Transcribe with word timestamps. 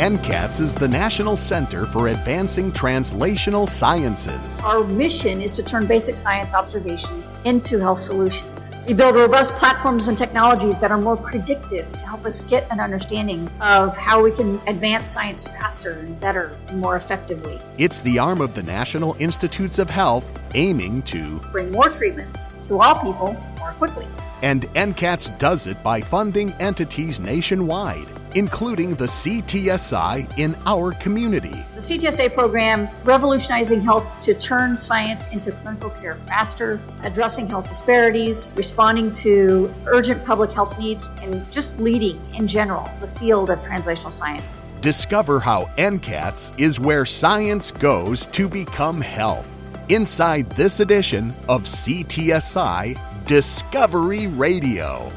NCATS 0.00 0.62
is 0.62 0.74
the 0.74 0.88
National 0.88 1.36
Center 1.36 1.84
for 1.84 2.08
Advancing 2.08 2.72
Translational 2.72 3.68
Sciences. 3.68 4.58
Our 4.60 4.82
mission 4.82 5.42
is 5.42 5.52
to 5.52 5.62
turn 5.62 5.86
basic 5.86 6.16
science 6.16 6.54
observations 6.54 7.38
into 7.44 7.78
health 7.78 8.00
solutions. 8.00 8.72
We 8.88 8.94
build 8.94 9.14
robust 9.14 9.54
platforms 9.56 10.08
and 10.08 10.16
technologies 10.16 10.78
that 10.78 10.90
are 10.90 10.96
more 10.96 11.18
predictive 11.18 11.86
to 11.98 12.06
help 12.06 12.24
us 12.24 12.40
get 12.40 12.66
an 12.72 12.80
understanding 12.80 13.50
of 13.60 13.94
how 13.94 14.22
we 14.22 14.32
can 14.32 14.58
advance 14.66 15.06
science 15.06 15.46
faster 15.46 15.90
and 15.90 16.18
better 16.18 16.56
and 16.68 16.80
more 16.80 16.96
effectively. 16.96 17.60
It's 17.76 18.00
the 18.00 18.18
arm 18.18 18.40
of 18.40 18.54
the 18.54 18.62
National 18.62 19.14
Institutes 19.18 19.78
of 19.78 19.90
Health 19.90 20.26
aiming 20.54 21.02
to 21.02 21.40
bring 21.52 21.70
more 21.72 21.90
treatments 21.90 22.54
to 22.68 22.80
all 22.80 22.94
people 23.00 23.36
more 23.58 23.72
quickly. 23.72 24.06
And 24.40 24.62
NCATS 24.72 25.38
does 25.38 25.66
it 25.66 25.82
by 25.82 26.00
funding 26.00 26.52
entities 26.52 27.20
nationwide 27.20 28.08
including 28.34 28.94
the 28.94 29.06
CTSI 29.06 30.38
in 30.38 30.56
our 30.66 30.92
community. 30.92 31.64
The 31.74 31.80
CTSI 31.80 32.34
program 32.34 32.88
revolutionizing 33.04 33.80
health 33.80 34.20
to 34.22 34.34
turn 34.34 34.78
science 34.78 35.28
into 35.28 35.52
clinical 35.52 35.90
care 35.90 36.14
faster, 36.14 36.80
addressing 37.02 37.46
health 37.46 37.68
disparities, 37.68 38.52
responding 38.56 39.12
to 39.12 39.72
urgent 39.86 40.24
public 40.24 40.50
health 40.52 40.78
needs, 40.78 41.10
and 41.22 41.50
just 41.50 41.78
leading 41.78 42.20
in 42.34 42.46
general 42.46 42.90
the 43.00 43.08
field 43.08 43.50
of 43.50 43.60
translational 43.62 44.12
science. 44.12 44.56
Discover 44.80 45.40
how 45.40 45.64
NCATS 45.76 46.58
is 46.58 46.80
where 46.80 47.04
science 47.04 47.70
goes 47.70 48.26
to 48.28 48.48
become 48.48 49.00
health. 49.00 49.46
Inside 49.90 50.48
this 50.50 50.80
edition 50.80 51.34
of 51.48 51.64
CTSI 51.64 52.98
Discovery 53.26 54.26
Radio. 54.26 55.12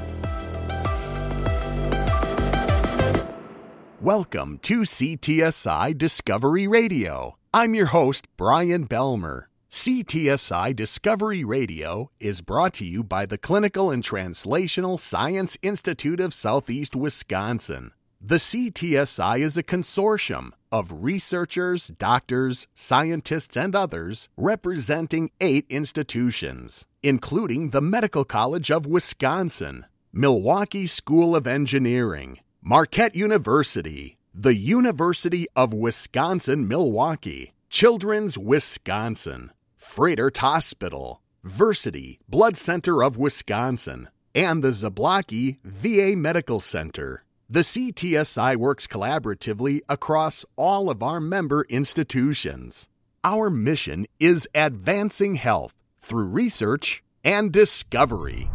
Welcome 4.03 4.59
to 4.63 4.81
CTSI 4.81 5.97
Discovery 5.97 6.67
Radio. 6.67 7.37
I'm 7.53 7.73
your 7.73 7.85
host, 7.85 8.27
Brian 8.35 8.85
Belmer. 8.85 9.45
CTSI 9.71 10.75
Discovery 10.75 11.45
Radio 11.45 12.11
is 12.19 12.41
brought 12.41 12.73
to 12.73 12.85
you 12.85 13.01
by 13.01 13.25
the 13.25 13.37
Clinical 13.37 13.91
and 13.91 14.03
Translational 14.03 14.99
Science 14.99 15.57
Institute 15.61 16.19
of 16.19 16.33
Southeast 16.33 16.97
Wisconsin. 16.97 17.91
The 18.19 18.39
CTSI 18.39 19.39
is 19.39 19.57
a 19.57 19.63
consortium 19.63 20.51
of 20.69 21.05
researchers, 21.05 21.87
doctors, 21.87 22.67
scientists, 22.75 23.55
and 23.55 23.73
others 23.73 24.27
representing 24.35 25.31
eight 25.39 25.65
institutions, 25.69 26.87
including 27.03 27.69
the 27.69 27.81
Medical 27.81 28.25
College 28.25 28.69
of 28.69 28.85
Wisconsin, 28.85 29.85
Milwaukee 30.11 30.87
School 30.87 31.37
of 31.37 31.47
Engineering, 31.47 32.39
Marquette 32.65 33.13
University, 33.13 34.17
the 34.33 34.55
University 34.55 35.47
of 35.53 35.73
Wisconsin 35.73 36.65
Milwaukee, 36.65 37.51
Children's 37.69 38.37
Wisconsin, 38.37 39.51
Froedtert 39.77 40.37
Hospital, 40.37 41.21
Versiti 41.45 42.19
Blood 42.29 42.55
Center 42.55 43.03
of 43.03 43.17
Wisconsin, 43.17 44.07
and 44.33 44.63
the 44.63 44.69
Zablocki 44.69 45.57
VA 45.65 46.15
Medical 46.15 46.61
Center. 46.61 47.25
The 47.49 47.65
CTSI 47.65 48.55
works 48.55 48.87
collaboratively 48.87 49.81
across 49.89 50.45
all 50.55 50.89
of 50.89 51.03
our 51.03 51.19
member 51.19 51.65
institutions. 51.67 52.87
Our 53.25 53.49
mission 53.49 54.05
is 54.21 54.47
advancing 54.55 55.35
health 55.35 55.75
through 55.99 56.27
research 56.27 57.03
and 57.25 57.51
discovery. 57.51 58.49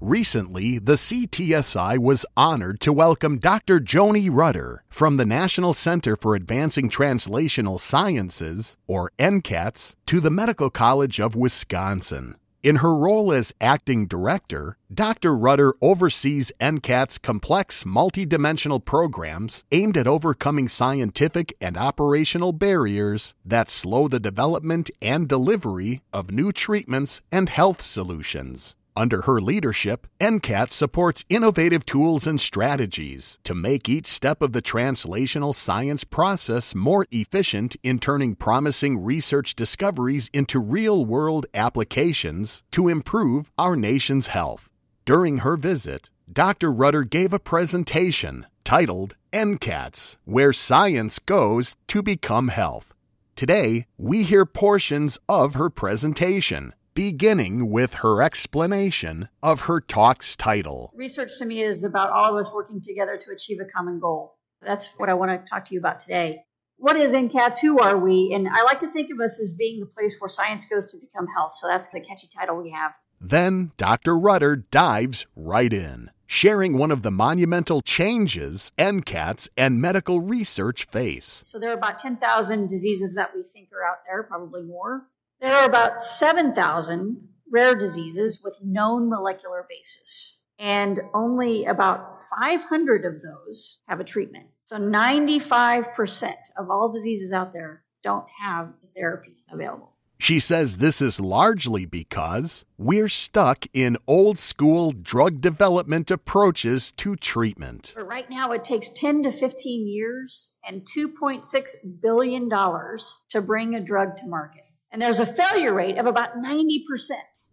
Recently, 0.00 0.78
the 0.78 0.92
CTSI 0.92 1.98
was 1.98 2.24
honored 2.36 2.78
to 2.82 2.92
welcome 2.92 3.38
Dr. 3.38 3.80
Joni 3.80 4.30
Rutter 4.30 4.84
from 4.88 5.16
the 5.16 5.24
National 5.24 5.74
Center 5.74 6.14
for 6.14 6.36
Advancing 6.36 6.88
Translational 6.88 7.80
Sciences, 7.80 8.76
or 8.86 9.10
NCATS, 9.18 9.96
to 10.06 10.20
the 10.20 10.30
Medical 10.30 10.70
College 10.70 11.18
of 11.18 11.34
Wisconsin. 11.34 12.36
In 12.62 12.76
her 12.76 12.94
role 12.94 13.32
as 13.32 13.52
acting 13.60 14.06
director, 14.06 14.76
Dr. 14.92 15.36
Rutter 15.36 15.74
oversees 15.82 16.52
NCAT's 16.60 17.18
complex 17.18 17.82
multidimensional 17.82 18.84
programs 18.84 19.64
aimed 19.72 19.96
at 19.96 20.06
overcoming 20.06 20.68
scientific 20.68 21.56
and 21.60 21.76
operational 21.76 22.52
barriers 22.52 23.34
that 23.44 23.68
slow 23.68 24.06
the 24.06 24.20
development 24.20 24.92
and 25.02 25.28
delivery 25.28 26.02
of 26.12 26.30
new 26.30 26.52
treatments 26.52 27.20
and 27.32 27.48
health 27.48 27.82
solutions. 27.82 28.76
Under 28.98 29.22
her 29.22 29.40
leadership, 29.40 30.08
NCAT 30.18 30.72
supports 30.72 31.24
innovative 31.28 31.86
tools 31.86 32.26
and 32.26 32.40
strategies 32.40 33.38
to 33.44 33.54
make 33.54 33.88
each 33.88 34.08
step 34.08 34.42
of 34.42 34.52
the 34.52 34.60
translational 34.60 35.54
science 35.54 36.02
process 36.02 36.74
more 36.74 37.06
efficient 37.12 37.76
in 37.84 38.00
turning 38.00 38.34
promising 38.34 39.04
research 39.04 39.54
discoveries 39.54 40.28
into 40.32 40.58
real 40.58 41.06
world 41.06 41.46
applications 41.54 42.64
to 42.72 42.88
improve 42.88 43.52
our 43.56 43.76
nation's 43.76 44.26
health. 44.26 44.68
During 45.04 45.38
her 45.38 45.56
visit, 45.56 46.10
Dr. 46.30 46.72
Rutter 46.72 47.04
gave 47.04 47.32
a 47.32 47.38
presentation 47.38 48.46
titled 48.64 49.14
NCATS 49.32 50.16
Where 50.24 50.52
Science 50.52 51.20
Goes 51.20 51.76
to 51.86 52.02
Become 52.02 52.48
Health. 52.48 52.92
Today, 53.36 53.86
we 53.96 54.24
hear 54.24 54.44
portions 54.44 55.16
of 55.28 55.54
her 55.54 55.70
presentation 55.70 56.74
beginning 56.94 57.70
with 57.70 57.94
her 57.94 58.22
explanation 58.22 59.28
of 59.42 59.62
her 59.62 59.80
talk's 59.80 60.36
title. 60.36 60.92
Research 60.94 61.38
to 61.38 61.46
me 61.46 61.62
is 61.62 61.84
about 61.84 62.10
all 62.10 62.32
of 62.32 62.36
us 62.38 62.52
working 62.52 62.80
together 62.80 63.16
to 63.16 63.30
achieve 63.30 63.60
a 63.60 63.64
common 63.64 64.00
goal. 64.00 64.36
That's 64.62 64.88
what 64.98 65.08
I 65.08 65.14
want 65.14 65.30
to 65.30 65.50
talk 65.50 65.66
to 65.66 65.74
you 65.74 65.80
about 65.80 66.00
today. 66.00 66.44
What 66.76 66.96
is 66.96 67.12
NCATS? 67.12 67.60
Who 67.60 67.80
are 67.80 67.98
we? 67.98 68.32
And 68.34 68.48
I 68.48 68.62
like 68.62 68.78
to 68.80 68.88
think 68.88 69.10
of 69.12 69.20
us 69.20 69.40
as 69.40 69.52
being 69.52 69.80
the 69.80 69.86
place 69.86 70.16
where 70.18 70.28
science 70.28 70.64
goes 70.66 70.86
to 70.88 70.98
become 70.98 71.26
health. 71.26 71.52
So 71.52 71.66
that's 71.66 71.88
the 71.88 72.00
catchy 72.00 72.28
title 72.28 72.56
we 72.56 72.70
have. 72.70 72.92
Then 73.20 73.72
Dr. 73.76 74.16
Rutter 74.16 74.54
dives 74.54 75.26
right 75.34 75.72
in, 75.72 76.10
sharing 76.26 76.78
one 76.78 76.92
of 76.92 77.02
the 77.02 77.10
monumental 77.10 77.82
changes 77.82 78.70
NCATS 78.78 79.48
and 79.56 79.80
medical 79.80 80.20
research 80.20 80.84
face. 80.84 81.42
So 81.46 81.58
there 81.58 81.70
are 81.70 81.76
about 81.76 81.98
10,000 81.98 82.68
diseases 82.68 83.16
that 83.16 83.34
we 83.34 83.42
think 83.42 83.70
are 83.72 83.84
out 83.84 83.98
there, 84.06 84.22
probably 84.22 84.62
more. 84.62 85.08
There 85.40 85.54
are 85.54 85.66
about 85.66 86.02
7,000 86.02 87.28
rare 87.52 87.76
diseases 87.76 88.42
with 88.42 88.58
known 88.60 89.08
molecular 89.08 89.64
basis, 89.68 90.40
and 90.58 91.00
only 91.14 91.64
about 91.64 92.18
500 92.40 93.04
of 93.04 93.22
those 93.22 93.78
have 93.86 94.00
a 94.00 94.04
treatment. 94.04 94.48
So 94.64 94.78
95% 94.78 96.34
of 96.56 96.70
all 96.70 96.90
diseases 96.90 97.32
out 97.32 97.52
there 97.52 97.84
don't 98.02 98.26
have 98.42 98.72
the 98.82 98.88
therapy 98.88 99.44
available. 99.48 99.94
She 100.18 100.40
says 100.40 100.78
this 100.78 101.00
is 101.00 101.20
largely 101.20 101.86
because 101.86 102.64
we're 102.76 103.08
stuck 103.08 103.64
in 103.72 103.96
old 104.08 104.36
school 104.38 104.90
drug 104.90 105.40
development 105.40 106.10
approaches 106.10 106.90
to 106.92 107.14
treatment. 107.14 107.92
But 107.94 108.08
right 108.08 108.28
now, 108.28 108.50
it 108.50 108.64
takes 108.64 108.88
10 108.88 109.22
to 109.22 109.30
15 109.30 109.86
years 109.86 110.56
and 110.68 110.84
$2.6 110.84 112.02
billion 112.02 112.50
to 112.50 113.40
bring 113.40 113.76
a 113.76 113.80
drug 113.80 114.16
to 114.16 114.26
market 114.26 114.64
and 114.90 115.02
there's 115.02 115.20
a 115.20 115.26
failure 115.26 115.74
rate 115.74 115.98
of 115.98 116.06
about 116.06 116.36
90%. 116.36 116.80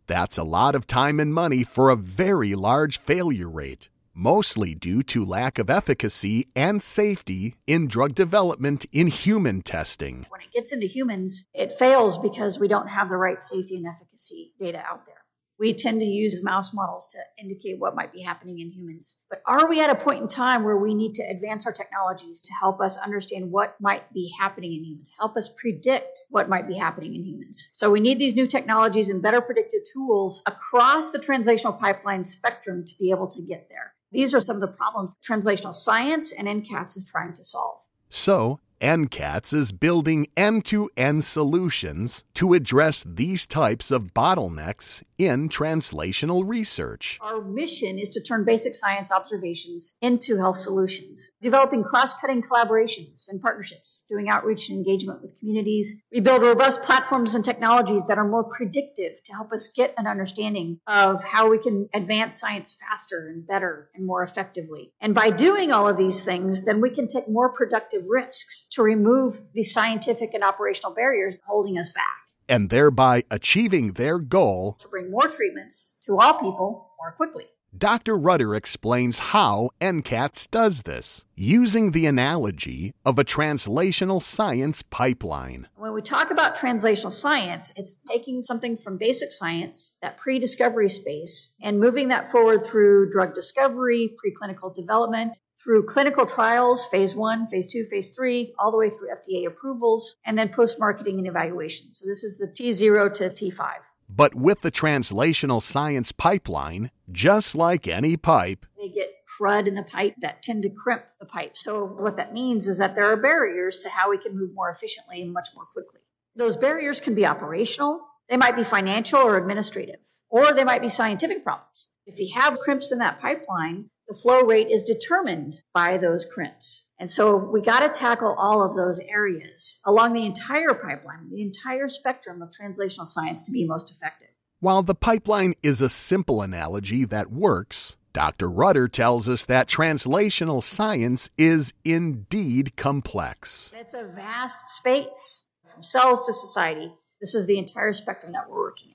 That's 0.08 0.38
a 0.38 0.44
lot 0.44 0.76
of 0.76 0.88
time 0.88 1.20
and 1.20 1.34
money 1.34 1.64
for 1.64 1.90
a 1.90 1.96
very 1.96 2.56
large 2.56 3.00
failure 3.00 3.50
rate, 3.50 3.90
mostly 4.14 4.74
due 4.76 5.04
to 5.04 5.26
lack 5.26 5.60
of 5.60 5.70
efficacy 5.70 6.48
and 6.56 6.82
safety 6.82 7.56
in 7.68 7.88
drug 7.88 8.16
development 8.16 8.86
in 8.92 9.08
human 9.08 9.62
testing. 9.62 10.26
When 10.30 10.42
it 10.42 10.52
gets 10.54 10.72
into 10.72 10.88
humans, 10.88 11.46
it 11.54 11.72
fails 11.74 12.18
because 12.18 12.60
we 12.60 12.68
don't 12.68 12.88
have 12.88 13.10
the 13.10 13.18
right 13.18 13.42
safety 13.42 13.78
and 13.78 13.88
efficacy 13.88 14.54
data 14.60 14.80
out 14.80 15.06
there. 15.06 15.25
We 15.58 15.74
tend 15.74 16.02
to 16.02 16.06
use 16.06 16.44
mouse 16.44 16.74
models 16.74 17.08
to 17.14 17.20
indicate 17.42 17.80
what 17.80 17.96
might 17.96 18.12
be 18.12 18.22
happening 18.22 18.60
in 18.60 18.72
humans. 18.72 19.16
But 19.30 19.42
are 19.46 19.70
we 19.70 19.82
at 19.82 19.90
a 19.90 19.96
point 19.96 20.22
in 20.22 20.28
time 20.28 20.64
where 20.64 20.78
we 20.78 20.94
need 20.94 21.16
to 21.16 21.24
advance 21.24 21.66
our 21.66 21.72
technologies 21.72 22.42
to 22.42 22.54
help 22.54 22.82
us 22.82 22.98
understand 22.98 23.52
what 23.52 23.80
might 23.80 24.12
be 24.14 24.34
happening 24.38 24.74
in 24.74 24.84
humans, 24.84 25.14
help 25.18 25.38
us 25.38 25.48
predict 25.48 26.20
what 26.30 26.50
might 26.50 26.68
be 26.68 26.78
happening 26.78 27.16
in 27.16 27.24
humans? 27.24 27.70
So 27.72 27.90
we 27.90 28.02
need 28.02 28.20
these 28.20 28.36
new 28.36 28.48
technologies 28.48 29.10
and 29.10 29.22
better 29.22 29.42
predictive 29.42 29.82
tools 29.94 30.44
across 30.46 31.12
the 31.12 31.20
translational 31.20 31.80
pipeline 31.80 32.26
spectrum 32.26 32.84
to 32.86 32.94
be 33.00 33.12
able 33.12 33.28
to 33.30 33.42
get 33.42 33.70
there. 33.70 33.94
These 34.12 34.34
are 34.34 34.42
some 34.42 34.58
of 34.58 34.62
the 34.62 34.76
problems 34.76 35.16
translational 35.28 35.74
science 35.74 36.32
and 36.32 36.48
NCATS 36.48 36.98
is 36.98 37.06
trying 37.10 37.34
to 37.34 37.46
solve. 37.46 37.80
So, 38.10 38.60
NCATS 38.82 39.54
is 39.54 39.72
building 39.72 40.28
end 40.36 40.66
to 40.66 40.90
end 40.98 41.24
solutions 41.24 42.26
to 42.34 42.54
address 42.54 43.06
these 43.08 43.48
types 43.48 43.90
of 43.90 44.14
bottlenecks 44.14 45.02
in 45.18 45.48
translational 45.48 46.44
research. 46.46 47.18
Our 47.22 47.42
mission 47.42 47.98
is 47.98 48.10
to 48.12 48.22
turn 48.22 48.44
basic 48.44 48.76
science 48.76 49.12
observations 49.12 49.98
into 50.02 50.38
health 50.38 50.58
solutions, 50.58 51.32
developing 51.42 51.84
cross 51.84 52.14
cutting 52.16 52.42
collaborations 52.42 53.30
and 53.30 53.42
partnerships, 53.42 54.06
doing 54.10 54.28
outreach 54.28 54.70
and 54.70 54.78
engagement 54.78 55.22
with 55.22 55.40
communities. 55.40 55.96
We 56.12 56.20
build 56.20 56.44
robust 56.44 56.84
platforms 56.84 57.34
and 57.34 57.46
technologies 57.46 58.08
that 58.08 58.18
are 58.18 58.28
more 58.28 58.44
predictive 58.44 59.24
to 59.24 59.34
help 59.34 59.54
us 59.54 59.70
get 59.70 59.94
an 59.98 60.06
understanding 60.06 60.80
of 60.86 61.24
how 61.24 61.50
we 61.50 61.60
can 61.60 61.88
advance 61.94 62.40
science 62.40 62.76
faster 62.76 63.30
and 63.30 63.48
better 63.48 63.90
and 63.96 64.06
more 64.06 64.24
effectively. 64.24 64.92
And 65.00 65.16
by 65.16 65.30
doing 65.30 65.72
all 65.72 65.88
of 65.88 65.98
these 65.98 66.24
things, 66.24 66.66
then 66.66 66.82
we 66.82 66.90
can 66.90 67.08
take 67.08 67.30
more 67.30 67.54
productive 67.54 68.04
risks 68.08 68.65
to 68.72 68.84
remove 68.84 69.40
the 69.54 69.64
scientific 69.64 70.34
and 70.34 70.44
operational 70.44 70.94
barriers 70.94 71.40
holding 71.46 71.78
us 71.78 71.90
back 71.90 72.26
and 72.48 72.70
thereby 72.70 73.24
achieving 73.32 73.94
their 73.94 74.20
goal 74.20 74.78
to 74.80 74.88
bring 74.88 75.12
more 75.12 75.28
treatments 75.28 75.98
to 76.02 76.20
all 76.20 76.36
people 76.36 76.92
more 77.00 77.12
quickly. 77.14 77.46
Dr. 77.78 78.18
Rutter 78.18 78.56
explains 78.56 79.20
how 79.20 79.70
NCATS 79.82 80.50
does 80.50 80.84
this, 80.84 81.26
using 81.36 81.92
the 81.92 82.06
analogy 82.06 82.94
of 83.04 83.20
a 83.20 83.26
translational 83.26 84.24
science 84.24 84.82
pipeline. 84.82 85.68
When 85.76 85.94
we 85.94 86.02
talk 86.02 86.32
about 86.32 86.56
translational 86.56 87.12
science, 87.12 87.74
it's 87.76 88.02
taking 88.10 88.44
something 88.44 88.78
from 88.78 88.98
basic 88.98 89.30
science, 89.30 89.98
that 90.02 90.16
pre 90.16 90.40
discovery 90.40 90.88
space, 90.88 91.54
and 91.62 91.82
moving 91.82 92.08
that 92.10 92.32
forward 92.32 92.66
through 92.66 93.10
drug 93.12 93.36
discovery, 93.36 94.16
preclinical 94.24 94.74
development, 94.74 95.38
through 95.66 95.88
clinical 95.88 96.28
trials, 96.28 96.86
phase 96.86 97.16
one, 97.16 97.48
phase 97.48 97.68
two, 97.68 97.88
phase 97.90 98.12
three, 98.12 98.54
all 98.60 98.72
the 98.72 98.78
way 98.78 98.92
through 98.92 99.10
FDA 99.10 99.48
approvals, 99.48 100.16
and 100.24 100.38
then 100.38 100.50
post 100.50 100.80
marketing 100.80 101.18
and 101.18 101.28
evaluation. 101.28 101.92
So 101.92 102.06
this 102.08 102.24
is 102.24 102.38
the 102.38 102.48
T0 102.48 103.16
to 103.16 103.30
T5. 103.32 103.72
But 104.08 104.36
with 104.36 104.62
the 104.62 104.72
translational 104.72 105.64
science 105.64 106.12
pipeline, 106.12 106.92
just 107.12 107.56
like 107.56 107.88
any 107.88 108.16
pipe, 108.16 108.68
they 108.78 108.90
get 108.90 109.10
crud 109.40 109.68
in 109.68 109.74
the 109.74 109.84
pipe 109.84 110.14
that 110.22 110.44
tend 110.44 110.64
to 110.64 110.70
crimp 110.70 111.04
the 111.20 111.26
pipe. 111.26 111.58
So 111.58 111.84
what 111.84 112.18
that 112.18 112.32
means 112.32 112.68
is 112.68 112.78
that 112.78 112.94
there 112.94 113.12
are 113.12 113.18
barriers 113.18 113.80
to 113.80 113.90
how 113.90 114.12
we 114.12 114.20
can 114.20 114.38
move 114.38 114.54
more 114.54 114.70
efficiently 114.70 115.24
and 115.24 115.34
much 115.34 115.50
more 115.56 115.66
quickly. 115.66 116.00
Those 116.36 116.56
barriers 116.56 117.00
can 117.00 117.16
be 117.16 117.26
operational, 117.26 118.06
they 118.30 118.38
might 118.38 118.56
be 118.56 118.64
financial 118.64 119.20
or 119.20 119.38
administrative, 119.38 120.00
or 120.30 120.54
they 120.54 120.64
might 120.64 120.82
be 120.82 120.90
scientific 120.90 121.44
problems. 121.44 121.90
If 122.06 122.20
you 122.20 122.30
have 122.36 122.60
crimps 122.60 122.92
in 122.92 123.00
that 123.00 123.20
pipeline, 123.22 123.90
the 124.08 124.14
flow 124.14 124.42
rate 124.42 124.70
is 124.70 124.84
determined 124.84 125.56
by 125.74 125.98
those 125.98 126.26
crimps. 126.26 126.86
And 127.00 127.10
so 127.10 127.36
we 127.36 127.62
got 127.62 127.80
to 127.80 127.90
tackle 127.90 128.36
all 128.38 128.64
of 128.64 128.76
those 128.76 129.00
areas 129.00 129.80
along 129.86 130.14
the 130.14 130.26
entire 130.26 130.74
pipeline, 130.74 131.30
the 131.32 131.42
entire 131.42 131.88
spectrum 131.88 132.42
of 132.42 132.52
translational 132.52 133.08
science 133.08 133.44
to 133.44 133.52
be 133.52 133.66
most 133.66 133.92
effective. 133.92 134.30
While 134.60 134.84
the 134.84 134.96
pipeline 134.96 135.54
is 135.64 135.82
a 135.82 135.90
simple 135.90 136.42
analogy 136.42 137.04
that 137.06 137.32
works, 137.32 137.98
Dr. 138.14 138.50
Rutter 138.50 138.88
tells 138.88 139.28
us 139.28 139.46
that 139.46 139.68
translational 139.68 140.64
science 140.64 141.30
is 141.38 141.74
indeed 141.84 142.76
complex. 142.78 143.74
It's 143.76 143.94
a 143.94 144.06
vast 144.06 144.70
space 144.70 145.50
from 145.74 145.84
cells 145.84 146.26
to 146.28 146.34
society. 146.34 146.94
This 147.20 147.36
is 147.36 147.48
the 147.48 147.58
entire 147.58 147.92
spectrum 147.92 148.32
that 148.34 148.50
we're 148.50 148.60
working 148.60 148.94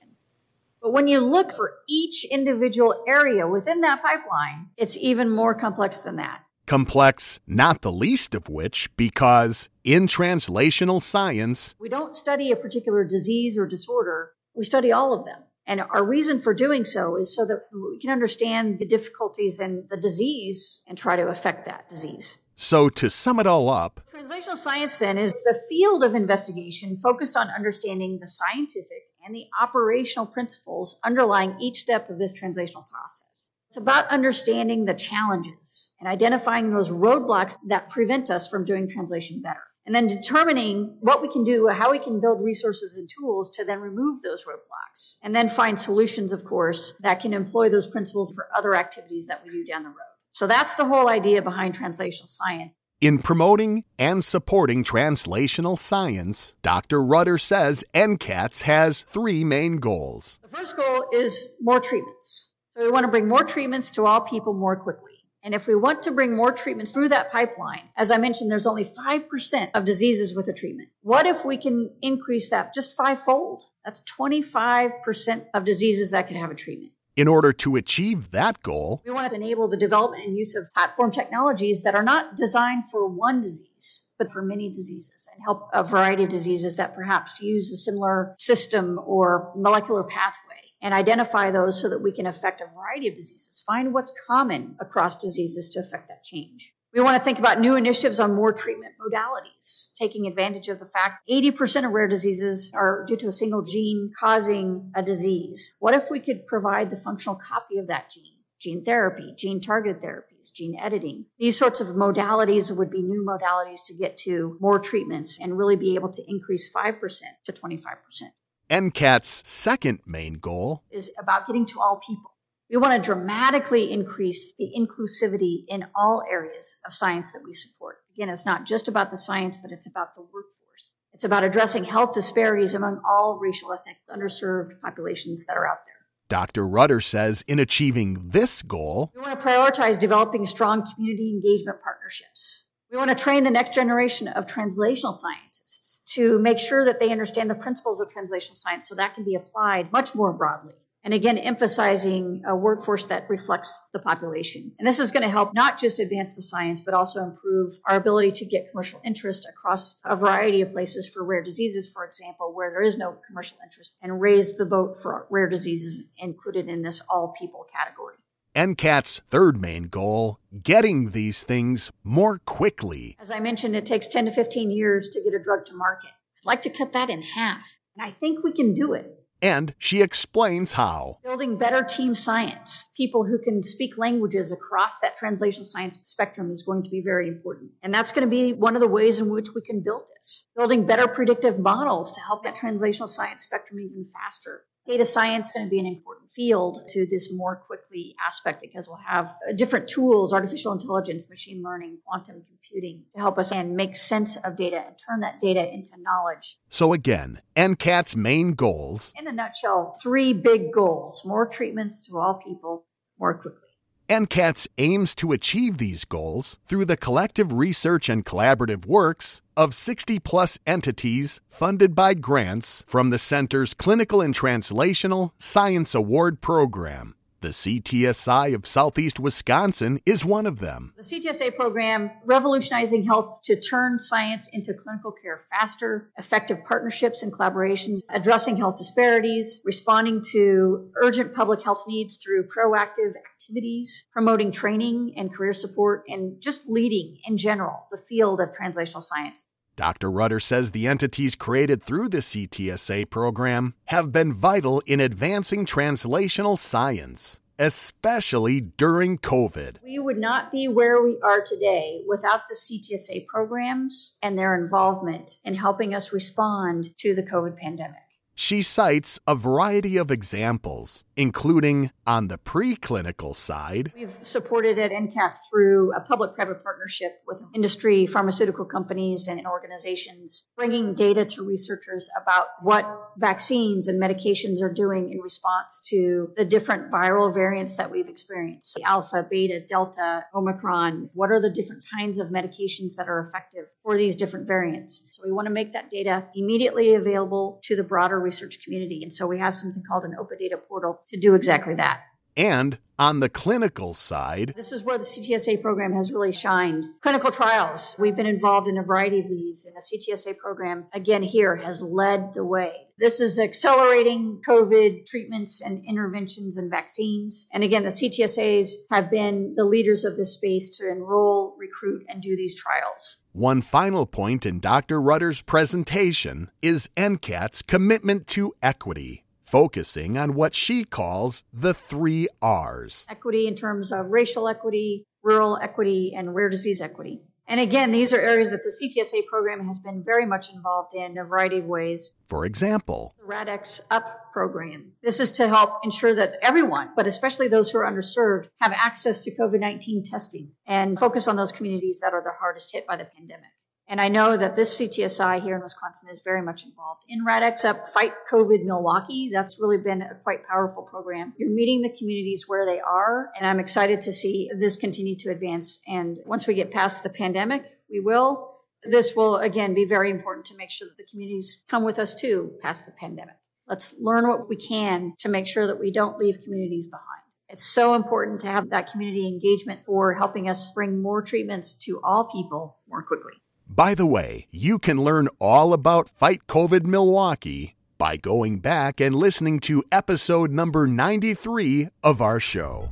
But 0.81 0.93
when 0.93 1.07
you 1.07 1.19
look 1.19 1.51
for 1.51 1.73
each 1.87 2.25
individual 2.25 3.03
area 3.07 3.47
within 3.47 3.81
that 3.81 4.01
pipeline, 4.01 4.69
it's 4.77 4.97
even 4.97 5.29
more 5.29 5.53
complex 5.53 5.99
than 5.99 6.15
that. 6.15 6.41
Complex, 6.65 7.39
not 7.45 7.81
the 7.81 7.91
least 7.91 8.33
of 8.33 8.49
which, 8.49 8.89
because 8.95 9.69
in 9.83 10.07
translational 10.07 11.01
science, 11.01 11.75
we 11.79 11.89
don't 11.89 12.15
study 12.15 12.51
a 12.51 12.55
particular 12.55 13.03
disease 13.03 13.57
or 13.57 13.67
disorder, 13.67 14.31
we 14.55 14.63
study 14.63 14.91
all 14.91 15.13
of 15.13 15.25
them. 15.25 15.41
And 15.67 15.81
our 15.81 16.03
reason 16.03 16.41
for 16.41 16.53
doing 16.53 16.85
so 16.85 17.17
is 17.17 17.35
so 17.35 17.45
that 17.45 17.67
we 17.71 17.99
can 17.99 18.09
understand 18.09 18.79
the 18.79 18.87
difficulties 18.87 19.59
in 19.59 19.85
the 19.89 19.97
disease 19.97 20.81
and 20.87 20.97
try 20.97 21.15
to 21.15 21.27
affect 21.27 21.67
that 21.67 21.89
disease. 21.89 22.37
So, 22.55 22.89
to 22.89 23.09
sum 23.09 23.39
it 23.39 23.47
all 23.47 23.69
up, 23.69 24.01
translational 24.13 24.57
science 24.57 24.97
then 24.97 25.17
is 25.17 25.31
the 25.43 25.59
field 25.69 26.03
of 26.03 26.15
investigation 26.15 26.99
focused 27.01 27.35
on 27.35 27.49
understanding 27.49 28.19
the 28.19 28.27
scientific 28.27 29.09
and 29.25 29.35
the 29.35 29.47
operational 29.59 30.25
principles 30.25 30.97
underlying 31.03 31.55
each 31.59 31.79
step 31.79 32.09
of 32.09 32.19
this 32.19 32.39
translational 32.39 32.87
process. 32.89 33.49
It's 33.69 33.77
about 33.77 34.09
understanding 34.09 34.85
the 34.85 34.93
challenges 34.93 35.93
and 35.99 36.09
identifying 36.09 36.73
those 36.73 36.91
roadblocks 36.91 37.57
that 37.67 37.89
prevent 37.89 38.29
us 38.29 38.47
from 38.47 38.65
doing 38.65 38.89
translation 38.89 39.41
better. 39.41 39.63
And 39.85 39.95
then 39.95 40.07
determining 40.07 40.97
what 40.99 41.21
we 41.21 41.29
can 41.29 41.43
do, 41.43 41.67
how 41.67 41.91
we 41.91 41.99
can 41.99 42.19
build 42.19 42.43
resources 42.43 42.97
and 42.97 43.09
tools 43.09 43.51
to 43.51 43.65
then 43.65 43.79
remove 43.79 44.21
those 44.21 44.45
roadblocks. 44.45 45.17
And 45.23 45.35
then 45.35 45.49
find 45.49 45.79
solutions, 45.79 46.33
of 46.33 46.43
course, 46.43 46.93
that 46.99 47.21
can 47.21 47.33
employ 47.33 47.69
those 47.69 47.87
principles 47.87 48.33
for 48.33 48.47
other 48.53 48.75
activities 48.75 49.27
that 49.27 49.43
we 49.43 49.51
do 49.51 49.65
down 49.65 49.83
the 49.83 49.89
road. 49.89 50.10
So 50.31 50.47
that's 50.47 50.75
the 50.75 50.85
whole 50.85 51.09
idea 51.09 51.41
behind 51.41 51.77
translational 51.77 52.29
science. 52.29 52.79
In 53.01 53.17
promoting 53.17 53.83
and 53.97 54.23
supporting 54.23 54.83
translational 54.83 55.77
science, 55.77 56.55
Dr. 56.61 57.01
Rutter 57.01 57.37
says 57.39 57.83
NCATS 57.93 58.61
has 58.61 59.01
three 59.01 59.43
main 59.43 59.77
goals. 59.77 60.39
The 60.43 60.55
first 60.55 60.77
goal 60.77 61.05
is 61.11 61.47
more 61.59 61.79
treatments. 61.79 62.51
So 62.77 62.83
we 62.83 62.91
want 62.91 63.05
to 63.05 63.11
bring 63.11 63.27
more 63.27 63.43
treatments 63.43 63.91
to 63.91 64.05
all 64.05 64.21
people 64.21 64.53
more 64.53 64.75
quickly. 64.75 65.13
And 65.43 65.55
if 65.55 65.65
we 65.65 65.75
want 65.75 66.03
to 66.03 66.11
bring 66.11 66.35
more 66.35 66.51
treatments 66.51 66.91
through 66.91 67.09
that 67.09 67.31
pipeline, 67.31 67.81
as 67.97 68.11
I 68.11 68.17
mentioned, 68.17 68.51
there's 68.51 68.67
only 68.67 68.85
5% 68.85 69.71
of 69.73 69.85
diseases 69.85 70.35
with 70.35 70.47
a 70.47 70.53
treatment. 70.53 70.89
What 71.01 71.25
if 71.25 71.43
we 71.43 71.57
can 71.57 71.89
increase 72.03 72.49
that 72.49 72.73
just 72.73 72.95
fivefold? 72.95 73.63
That's 73.83 74.03
25% 74.19 75.47
of 75.55 75.65
diseases 75.65 76.11
that 76.11 76.27
could 76.27 76.37
have 76.37 76.51
a 76.51 76.55
treatment. 76.55 76.91
In 77.17 77.27
order 77.27 77.51
to 77.51 77.75
achieve 77.75 78.31
that 78.31 78.63
goal, 78.63 79.01
we 79.05 79.11
want 79.11 79.29
to 79.29 79.35
enable 79.35 79.67
the 79.67 79.75
development 79.75 80.25
and 80.25 80.37
use 80.37 80.55
of 80.55 80.73
platform 80.73 81.11
technologies 81.11 81.83
that 81.83 81.93
are 81.93 82.03
not 82.03 82.37
designed 82.37 82.89
for 82.89 83.05
one 83.05 83.41
disease, 83.41 84.07
but 84.17 84.31
for 84.31 84.41
many 84.41 84.69
diseases 84.69 85.27
and 85.33 85.43
help 85.43 85.69
a 85.73 85.83
variety 85.83 86.23
of 86.23 86.29
diseases 86.29 86.77
that 86.77 86.95
perhaps 86.95 87.41
use 87.41 87.69
a 87.73 87.75
similar 87.75 88.33
system 88.37 88.97
or 88.97 89.51
molecular 89.57 90.05
pathway 90.05 90.61
and 90.81 90.93
identify 90.93 91.51
those 91.51 91.81
so 91.81 91.89
that 91.89 92.01
we 92.01 92.13
can 92.13 92.27
affect 92.27 92.61
a 92.61 92.65
variety 92.73 93.09
of 93.09 93.15
diseases. 93.15 93.61
Find 93.67 93.93
what's 93.93 94.13
common 94.27 94.77
across 94.79 95.17
diseases 95.17 95.71
to 95.71 95.81
affect 95.81 96.07
that 96.07 96.23
change. 96.23 96.73
We 96.93 96.99
want 96.99 97.15
to 97.17 97.23
think 97.23 97.39
about 97.39 97.61
new 97.61 97.75
initiatives 97.75 98.19
on 98.19 98.35
more 98.35 98.51
treatment 98.51 98.95
modalities, 98.99 99.93
taking 99.95 100.27
advantage 100.27 100.67
of 100.67 100.77
the 100.77 100.85
fact 100.85 101.25
80% 101.29 101.85
of 101.85 101.91
rare 101.91 102.09
diseases 102.09 102.73
are 102.75 103.05
due 103.07 103.15
to 103.15 103.29
a 103.29 103.31
single 103.31 103.61
gene 103.61 104.11
causing 104.19 104.91
a 104.93 105.01
disease. 105.01 105.73
What 105.79 105.93
if 105.93 106.09
we 106.11 106.19
could 106.19 106.47
provide 106.47 106.89
the 106.89 106.97
functional 106.97 107.37
copy 107.37 107.77
of 107.77 107.87
that 107.87 108.09
gene? 108.09 108.35
Gene 108.59 108.83
therapy, 108.83 109.33
gene 109.37 109.61
targeted 109.61 110.01
therapies, 110.01 110.53
gene 110.53 110.77
editing. 110.77 111.27
These 111.39 111.57
sorts 111.57 111.79
of 111.79 111.87
modalities 111.87 112.75
would 112.75 112.91
be 112.91 113.01
new 113.01 113.25
modalities 113.25 113.85
to 113.87 113.93
get 113.93 114.17
to 114.17 114.57
more 114.59 114.77
treatments 114.77 115.39
and 115.41 115.57
really 115.57 115.77
be 115.77 115.95
able 115.95 116.09
to 116.09 116.23
increase 116.27 116.69
5% 116.73 117.21
to 117.45 117.53
25%. 117.53 118.23
NCAT's 118.69 119.47
second 119.47 120.01
main 120.05 120.33
goal 120.33 120.83
is 120.91 121.09
about 121.17 121.47
getting 121.47 121.65
to 121.67 121.79
all 121.79 122.01
people. 122.05 122.31
We 122.71 122.77
want 122.77 122.93
to 122.93 123.05
dramatically 123.05 123.91
increase 123.91 124.55
the 124.55 124.71
inclusivity 124.79 125.65
in 125.67 125.87
all 125.93 126.23
areas 126.25 126.77
of 126.85 126.93
science 126.93 127.33
that 127.33 127.43
we 127.45 127.53
support. 127.53 127.97
Again, 128.15 128.29
it's 128.29 128.45
not 128.45 128.65
just 128.65 128.87
about 128.87 129.11
the 129.11 129.17
science, 129.17 129.57
but 129.61 129.73
it's 129.73 129.87
about 129.87 130.15
the 130.15 130.21
workforce. 130.21 130.93
It's 131.13 131.25
about 131.25 131.43
addressing 131.43 131.83
health 131.83 132.13
disparities 132.13 132.73
among 132.73 133.01
all 133.05 133.39
racial, 133.41 133.73
ethnic, 133.73 133.97
underserved 134.09 134.79
populations 134.79 135.47
that 135.47 135.57
are 135.57 135.67
out 135.67 135.79
there. 135.85 135.95
Dr. 136.29 136.65
Rutter 136.65 137.01
says 137.01 137.43
in 137.45 137.59
achieving 137.59 138.29
this 138.29 138.61
goal, 138.61 139.11
we 139.13 139.21
want 139.21 139.37
to 139.37 139.45
prioritize 139.45 139.99
developing 139.99 140.45
strong 140.45 140.89
community 140.95 141.31
engagement 141.31 141.81
partnerships. 141.81 142.67
We 142.89 142.97
want 142.97 143.09
to 143.09 143.21
train 143.21 143.43
the 143.43 143.51
next 143.51 143.73
generation 143.73 144.29
of 144.29 144.45
translational 144.45 145.13
scientists 145.13 146.05
to 146.13 146.39
make 146.39 146.59
sure 146.59 146.85
that 146.85 147.01
they 147.01 147.11
understand 147.11 147.49
the 147.49 147.55
principles 147.55 147.99
of 147.99 148.13
translational 148.13 148.55
science 148.55 148.87
so 148.87 148.95
that 148.95 149.15
can 149.15 149.25
be 149.25 149.35
applied 149.35 149.91
much 149.91 150.15
more 150.15 150.31
broadly 150.31 150.75
and 151.03 151.13
again, 151.13 151.37
emphasizing 151.37 152.43
a 152.47 152.55
workforce 152.55 153.07
that 153.07 153.29
reflects 153.29 153.79
the 153.91 153.99
population. 153.99 154.73
And 154.77 154.87
this 154.87 154.99
is 154.99 155.11
going 155.11 155.23
to 155.23 155.29
help 155.29 155.53
not 155.53 155.79
just 155.79 155.99
advance 155.99 156.35
the 156.35 156.43
science, 156.43 156.81
but 156.81 156.93
also 156.93 157.23
improve 157.23 157.73
our 157.87 157.95
ability 157.95 158.33
to 158.33 158.45
get 158.45 158.69
commercial 158.69 159.01
interest 159.03 159.47
across 159.49 159.99
a 160.05 160.15
variety 160.15 160.61
of 160.61 160.71
places 160.71 161.07
for 161.07 161.23
rare 161.23 161.43
diseases, 161.43 161.89
for 161.91 162.05
example, 162.05 162.53
where 162.53 162.69
there 162.69 162.83
is 162.83 162.97
no 162.97 163.17
commercial 163.27 163.57
interest, 163.63 163.95
and 164.01 164.21
raise 164.21 164.57
the 164.57 164.65
boat 164.65 165.01
for 165.01 165.25
rare 165.31 165.49
diseases 165.49 166.03
included 166.19 166.69
in 166.69 166.83
this 166.83 167.01
all 167.09 167.33
people 167.39 167.65
category. 167.73 168.15
NCAT's 168.55 169.21
third 169.29 169.59
main 169.61 169.83
goal 169.83 170.37
getting 170.61 171.11
these 171.11 171.43
things 171.43 171.89
more 172.03 172.37
quickly. 172.39 173.15
As 173.19 173.31
I 173.31 173.39
mentioned, 173.39 173.75
it 173.75 173.85
takes 173.85 174.07
10 174.07 174.25
to 174.25 174.31
15 174.31 174.69
years 174.69 175.09
to 175.13 175.23
get 175.23 175.33
a 175.33 175.41
drug 175.41 175.65
to 175.67 175.73
market. 175.73 176.09
I'd 176.09 176.45
like 176.45 176.61
to 176.63 176.69
cut 176.69 176.91
that 176.93 177.09
in 177.09 177.21
half, 177.21 177.73
and 177.95 178.05
I 178.05 178.11
think 178.11 178.43
we 178.43 178.51
can 178.51 178.73
do 178.73 178.93
it. 178.93 179.17
And 179.41 179.73
she 179.77 180.01
explains 180.01 180.73
how. 180.73 181.17
Building 181.23 181.57
better 181.57 181.83
team 181.83 182.13
science, 182.15 182.91
people 182.95 183.25
who 183.25 183.39
can 183.39 183.63
speak 183.63 183.97
languages 183.97 184.51
across 184.51 184.99
that 184.99 185.17
translational 185.19 185.65
science 185.65 185.99
spectrum 186.03 186.51
is 186.51 186.63
going 186.63 186.83
to 186.83 186.89
be 186.89 187.01
very 187.01 187.27
important. 187.27 187.71
And 187.81 187.93
that's 187.93 188.11
going 188.11 188.27
to 188.27 188.29
be 188.29 188.53
one 188.53 188.75
of 188.75 188.81
the 188.81 188.87
ways 188.87 189.19
in 189.19 189.29
which 189.29 189.49
we 189.53 189.61
can 189.61 189.81
build 189.81 190.03
this. 190.15 190.47
Building 190.55 190.85
better 190.85 191.07
predictive 191.07 191.59
models 191.59 192.13
to 192.13 192.21
help 192.21 192.43
that 192.43 192.55
translational 192.55 193.09
science 193.09 193.43
spectrum 193.43 193.79
even 193.79 194.05
faster. 194.13 194.63
Data 194.87 195.05
science 195.05 195.47
is 195.47 195.53
going 195.53 195.65
to 195.65 195.69
be 195.69 195.79
an 195.79 195.85
important 195.85 196.31
field 196.31 196.87
to 196.89 197.05
this 197.05 197.31
more 197.31 197.55
quickly 197.55 198.15
aspect 198.25 198.61
because 198.61 198.87
we'll 198.87 198.97
have 198.97 199.27
uh, 199.47 199.53
different 199.53 199.87
tools, 199.87 200.33
artificial 200.33 200.71
intelligence, 200.71 201.29
machine 201.29 201.61
learning, 201.61 201.99
quantum 202.05 202.43
computing 202.47 203.03
to 203.11 203.19
help 203.19 203.37
us 203.37 203.51
and 203.51 203.75
make 203.75 203.95
sense 203.95 204.37
of 204.37 204.55
data 204.55 204.77
and 204.77 204.95
turn 205.07 205.19
that 205.21 205.39
data 205.39 205.71
into 205.71 205.91
knowledge. 205.99 206.57
So 206.69 206.93
again, 206.93 207.41
NCAT's 207.55 208.15
main 208.15 208.53
goals. 208.53 209.13
In 209.17 209.27
a 209.27 209.31
nutshell, 209.31 209.97
three 210.01 210.33
big 210.33 210.71
goals. 210.73 211.23
More 211.25 211.45
treatments 211.45 212.07
to 212.07 212.17
all 212.17 212.41
people 212.45 212.85
more 213.19 213.35
quickly. 213.35 213.70
NCATS 214.11 214.67
aims 214.77 215.15
to 215.15 215.31
achieve 215.31 215.77
these 215.77 216.03
goals 216.03 216.59
through 216.67 216.83
the 216.83 216.97
collective 216.97 217.53
research 217.53 218.09
and 218.09 218.25
collaborative 218.25 218.85
works 218.85 219.41
of 219.55 219.73
60 219.73 220.19
plus 220.19 220.59
entities 220.67 221.39
funded 221.47 221.95
by 221.95 222.13
grants 222.13 222.83
from 222.85 223.09
the 223.09 223.17
Center's 223.17 223.73
Clinical 223.73 224.19
and 224.19 224.35
Translational 224.35 225.31
Science 225.37 225.95
Award 225.95 226.41
Program. 226.41 227.15
The 227.41 227.49
CTSI 227.49 228.53
of 228.53 228.67
Southeast 228.67 229.19
Wisconsin 229.19 229.99
is 230.05 230.23
one 230.23 230.45
of 230.45 230.59
them. 230.59 230.93
The 230.95 231.01
CTSA 231.01 231.55
program, 231.55 232.11
revolutionizing 232.23 233.01
health 233.01 233.39
to 233.45 233.59
turn 233.59 233.97
science 233.97 234.47
into 234.53 234.75
clinical 234.75 235.11
care 235.11 235.39
faster, 235.49 236.11
effective 236.19 236.59
partnerships 236.65 237.23
and 237.23 237.33
collaborations, 237.33 238.01
addressing 238.11 238.57
health 238.57 238.77
disparities, 238.77 239.59
responding 239.65 240.21
to 240.33 240.91
urgent 241.01 241.33
public 241.33 241.63
health 241.63 241.85
needs 241.87 242.17
through 242.17 242.47
proactive 242.47 243.15
activities, 243.15 244.05
promoting 244.13 244.51
training 244.51 245.15
and 245.17 245.33
career 245.33 245.53
support, 245.53 246.03
and 246.07 246.39
just 246.43 246.69
leading 246.69 247.17
in 247.25 247.37
general 247.37 247.87
the 247.89 247.97
field 247.97 248.39
of 248.39 248.51
translational 248.51 249.01
science. 249.01 249.47
Dr. 249.77 250.11
Rutter 250.11 250.39
says 250.39 250.71
the 250.71 250.87
entities 250.87 251.35
created 251.35 251.81
through 251.81 252.09
the 252.09 252.17
CTSA 252.17 253.09
program 253.09 253.73
have 253.85 254.11
been 254.11 254.33
vital 254.33 254.81
in 254.85 254.99
advancing 254.99 255.65
translational 255.65 256.59
science, 256.59 257.39
especially 257.57 258.59
during 258.59 259.17
COVID. 259.17 259.77
We 259.81 259.97
would 259.99 260.17
not 260.17 260.51
be 260.51 260.67
where 260.67 261.01
we 261.01 261.19
are 261.23 261.41
today 261.41 262.01
without 262.05 262.41
the 262.49 262.55
CTSA 262.55 263.25
programs 263.27 264.17
and 264.21 264.37
their 264.37 264.61
involvement 264.61 265.37
in 265.45 265.55
helping 265.55 265.95
us 265.95 266.11
respond 266.11 266.95
to 266.97 267.15
the 267.15 267.23
COVID 267.23 267.57
pandemic. 267.57 267.99
She 268.35 268.61
cites 268.61 269.19
a 269.27 269.35
variety 269.35 269.97
of 269.97 270.09
examples, 270.09 271.05
including 271.15 271.91
on 272.05 272.27
the 272.27 272.37
preclinical 272.37 273.35
side. 273.35 273.91
We've 273.95 274.13
supported 274.21 274.79
at 274.79 274.91
NCATS 274.91 275.37
through 275.49 275.93
a 275.93 276.01
public 276.01 276.35
private 276.35 276.63
partnership 276.63 277.11
with 277.27 277.41
industry, 277.53 278.07
pharmaceutical 278.07 278.65
companies, 278.65 279.27
and 279.27 279.45
organizations, 279.45 280.47
bringing 280.55 280.95
data 280.95 281.25
to 281.25 281.45
researchers 281.45 282.09
about 282.21 282.47
what 282.61 282.85
vaccines 283.17 283.87
and 283.87 284.01
medications 284.01 284.61
are 284.61 284.73
doing 284.73 285.11
in 285.11 285.19
response 285.19 285.87
to 285.89 286.31
the 286.35 286.45
different 286.45 286.91
viral 286.91 287.33
variants 287.33 287.77
that 287.77 287.91
we've 287.91 288.07
experienced 288.07 288.79
alpha, 288.85 289.25
beta, 289.29 289.61
delta, 289.67 290.25
omicron. 290.33 291.09
What 291.13 291.31
are 291.31 291.39
the 291.39 291.49
different 291.49 291.83
kinds 291.97 292.19
of 292.19 292.27
medications 292.27 292.95
that 292.97 293.07
are 293.07 293.21
effective 293.21 293.65
for 293.83 293.97
these 293.97 294.15
different 294.15 294.47
variants? 294.47 295.01
So 295.09 295.23
we 295.25 295.31
want 295.31 295.47
to 295.47 295.53
make 295.53 295.73
that 295.73 295.89
data 295.89 296.27
immediately 296.35 296.95
available 296.95 297.59
to 297.63 297.75
the 297.75 297.83
broader 297.83 298.19
research 298.19 298.59
community. 298.63 299.03
And 299.03 299.13
so 299.13 299.27
we 299.27 299.39
have 299.39 299.55
something 299.55 299.83
called 299.87 300.03
an 300.03 300.15
open 300.19 300.37
data 300.37 300.57
portal 300.57 301.01
to 301.07 301.19
do 301.19 301.35
exactly 301.35 301.75
that. 301.75 302.00
And 302.37 302.77
on 302.97 303.19
the 303.19 303.29
clinical 303.29 303.93
side, 303.93 304.53
this 304.55 304.71
is 304.71 304.83
where 304.83 304.97
the 304.97 305.03
CTSA 305.03 305.61
program 305.61 305.93
has 305.93 306.11
really 306.11 306.31
shined. 306.31 306.85
Clinical 307.01 307.31
trials, 307.31 307.95
we've 307.97 308.15
been 308.15 308.27
involved 308.27 308.67
in 308.67 308.77
a 308.77 308.83
variety 308.83 309.19
of 309.21 309.27
these, 309.27 309.65
and 309.65 309.75
the 309.75 309.81
CTSA 309.81 310.37
program, 310.37 310.85
again, 310.93 311.23
here 311.23 311.55
has 311.55 311.81
led 311.81 312.33
the 312.33 312.45
way. 312.45 312.73
This 312.99 313.19
is 313.19 313.39
accelerating 313.39 314.41
COVID 314.47 315.07
treatments 315.07 315.61
and 315.61 315.83
interventions 315.85 316.57
and 316.57 316.69
vaccines. 316.69 317.47
And 317.51 317.63
again, 317.63 317.83
the 317.83 317.89
CTSAs 317.89 318.73
have 318.91 319.09
been 319.09 319.55
the 319.57 319.65
leaders 319.65 320.05
of 320.05 320.15
this 320.15 320.33
space 320.33 320.77
to 320.77 320.87
enroll, 320.87 321.55
recruit, 321.57 322.05
and 322.07 322.21
do 322.21 322.37
these 322.37 322.55
trials. 322.55 323.17
One 323.33 323.61
final 323.61 324.05
point 324.05 324.45
in 324.45 324.59
Dr. 324.59 325.01
Rutter's 325.01 325.41
presentation 325.41 326.51
is 326.61 326.89
NCAT's 326.95 327.63
commitment 327.63 328.27
to 328.27 328.53
equity 328.61 329.23
focusing 329.51 330.17
on 330.17 330.33
what 330.33 330.55
she 330.55 330.85
calls 330.85 331.43
the 331.51 331.73
three 331.73 332.29
R's 332.41 333.05
equity 333.09 333.47
in 333.47 333.55
terms 333.55 333.91
of 333.91 334.07
racial 334.07 334.47
equity, 334.47 335.05
rural 335.23 335.57
equity, 335.57 336.13
and 336.15 336.33
rare 336.33 336.49
disease 336.49 336.79
equity. 336.79 337.21
And 337.49 337.59
again, 337.59 337.91
these 337.91 338.13
are 338.13 338.21
areas 338.21 338.51
that 338.51 338.63
the 338.63 338.69
CTSA 338.71 339.25
program 339.25 339.67
has 339.67 339.79
been 339.79 340.05
very 340.05 340.25
much 340.25 340.53
involved 340.53 340.95
in 340.95 341.17
a 341.17 341.25
variety 341.25 341.57
of 341.57 341.65
ways. 341.65 342.13
For 342.29 342.45
example, 342.45 343.13
the 343.19 343.25
RADx 343.25 343.81
UP 343.91 344.31
program. 344.31 344.93
This 345.03 345.19
is 345.19 345.31
to 345.31 345.49
help 345.49 345.83
ensure 345.83 346.15
that 346.15 346.35
everyone, 346.41 346.91
but 346.95 347.07
especially 347.07 347.49
those 347.49 347.69
who 347.69 347.79
are 347.79 347.91
underserved, 347.91 348.47
have 348.61 348.71
access 348.71 349.19
to 349.21 349.35
COVID 349.35 349.59
19 349.59 350.03
testing 350.03 350.51
and 350.65 350.97
focus 350.97 351.27
on 351.27 351.35
those 351.35 351.51
communities 351.51 351.99
that 352.03 352.13
are 352.13 352.23
the 352.23 352.31
hardest 352.39 352.71
hit 352.71 352.87
by 352.87 352.95
the 352.95 353.03
pandemic. 353.03 353.49
And 353.91 353.99
I 353.99 354.07
know 354.07 354.37
that 354.37 354.55
this 354.55 354.79
CTSI 354.79 355.41
here 355.41 355.57
in 355.57 355.61
Wisconsin 355.61 356.07
is 356.13 356.21
very 356.21 356.41
much 356.41 356.63
involved 356.63 357.03
in 357.09 357.25
RADx 357.25 357.65
Up 357.65 357.89
Fight 357.89 358.13
COVID 358.31 358.63
Milwaukee. 358.63 359.31
That's 359.33 359.59
really 359.59 359.79
been 359.79 360.01
a 360.01 360.15
quite 360.23 360.47
powerful 360.47 360.83
program. 360.83 361.33
You're 361.37 361.49
meeting 361.49 361.81
the 361.81 361.89
communities 361.89 362.45
where 362.47 362.65
they 362.65 362.79
are, 362.79 363.29
and 363.35 363.45
I'm 363.45 363.59
excited 363.59 363.99
to 364.01 364.13
see 364.13 364.49
this 364.57 364.77
continue 364.77 365.17
to 365.17 365.31
advance. 365.31 365.81
And 365.85 366.17
once 366.25 366.47
we 366.47 366.53
get 366.53 366.71
past 366.71 367.03
the 367.03 367.09
pandemic, 367.09 367.65
we 367.89 367.99
will. 367.99 368.53
This 368.81 369.13
will 369.13 369.35
again 369.35 369.73
be 369.73 369.83
very 369.83 370.09
important 370.09 370.45
to 370.45 370.55
make 370.55 370.69
sure 370.71 370.87
that 370.87 370.95
the 370.95 371.11
communities 371.11 371.61
come 371.67 371.83
with 371.83 371.99
us 371.99 372.15
too 372.15 372.53
past 372.61 372.85
the 372.85 372.93
pandemic. 372.93 373.35
Let's 373.67 373.93
learn 373.99 374.25
what 374.25 374.47
we 374.47 374.55
can 374.55 375.15
to 375.19 375.27
make 375.27 375.47
sure 375.47 375.67
that 375.67 375.81
we 375.81 375.91
don't 375.91 376.17
leave 376.17 376.39
communities 376.39 376.87
behind. 376.87 377.23
It's 377.49 377.65
so 377.65 377.95
important 377.95 378.39
to 378.41 378.47
have 378.47 378.69
that 378.69 378.93
community 378.93 379.27
engagement 379.27 379.81
for 379.85 380.13
helping 380.13 380.47
us 380.47 380.71
bring 380.71 381.01
more 381.01 381.21
treatments 381.21 381.75
to 381.87 381.99
all 382.01 382.31
people 382.31 382.77
more 382.87 383.03
quickly. 383.03 383.33
By 383.73 383.95
the 383.95 384.05
way, 384.05 384.47
you 384.51 384.79
can 384.79 385.01
learn 385.01 385.29
all 385.39 385.71
about 385.71 386.09
Fight 386.09 386.45
COVID 386.45 386.85
Milwaukee 386.85 387.77
by 387.97 388.17
going 388.17 388.59
back 388.59 388.99
and 388.99 389.15
listening 389.15 389.61
to 389.61 389.81
episode 389.93 390.51
number 390.51 390.87
93 390.87 391.87
of 392.03 392.21
our 392.21 392.41
show. 392.41 392.89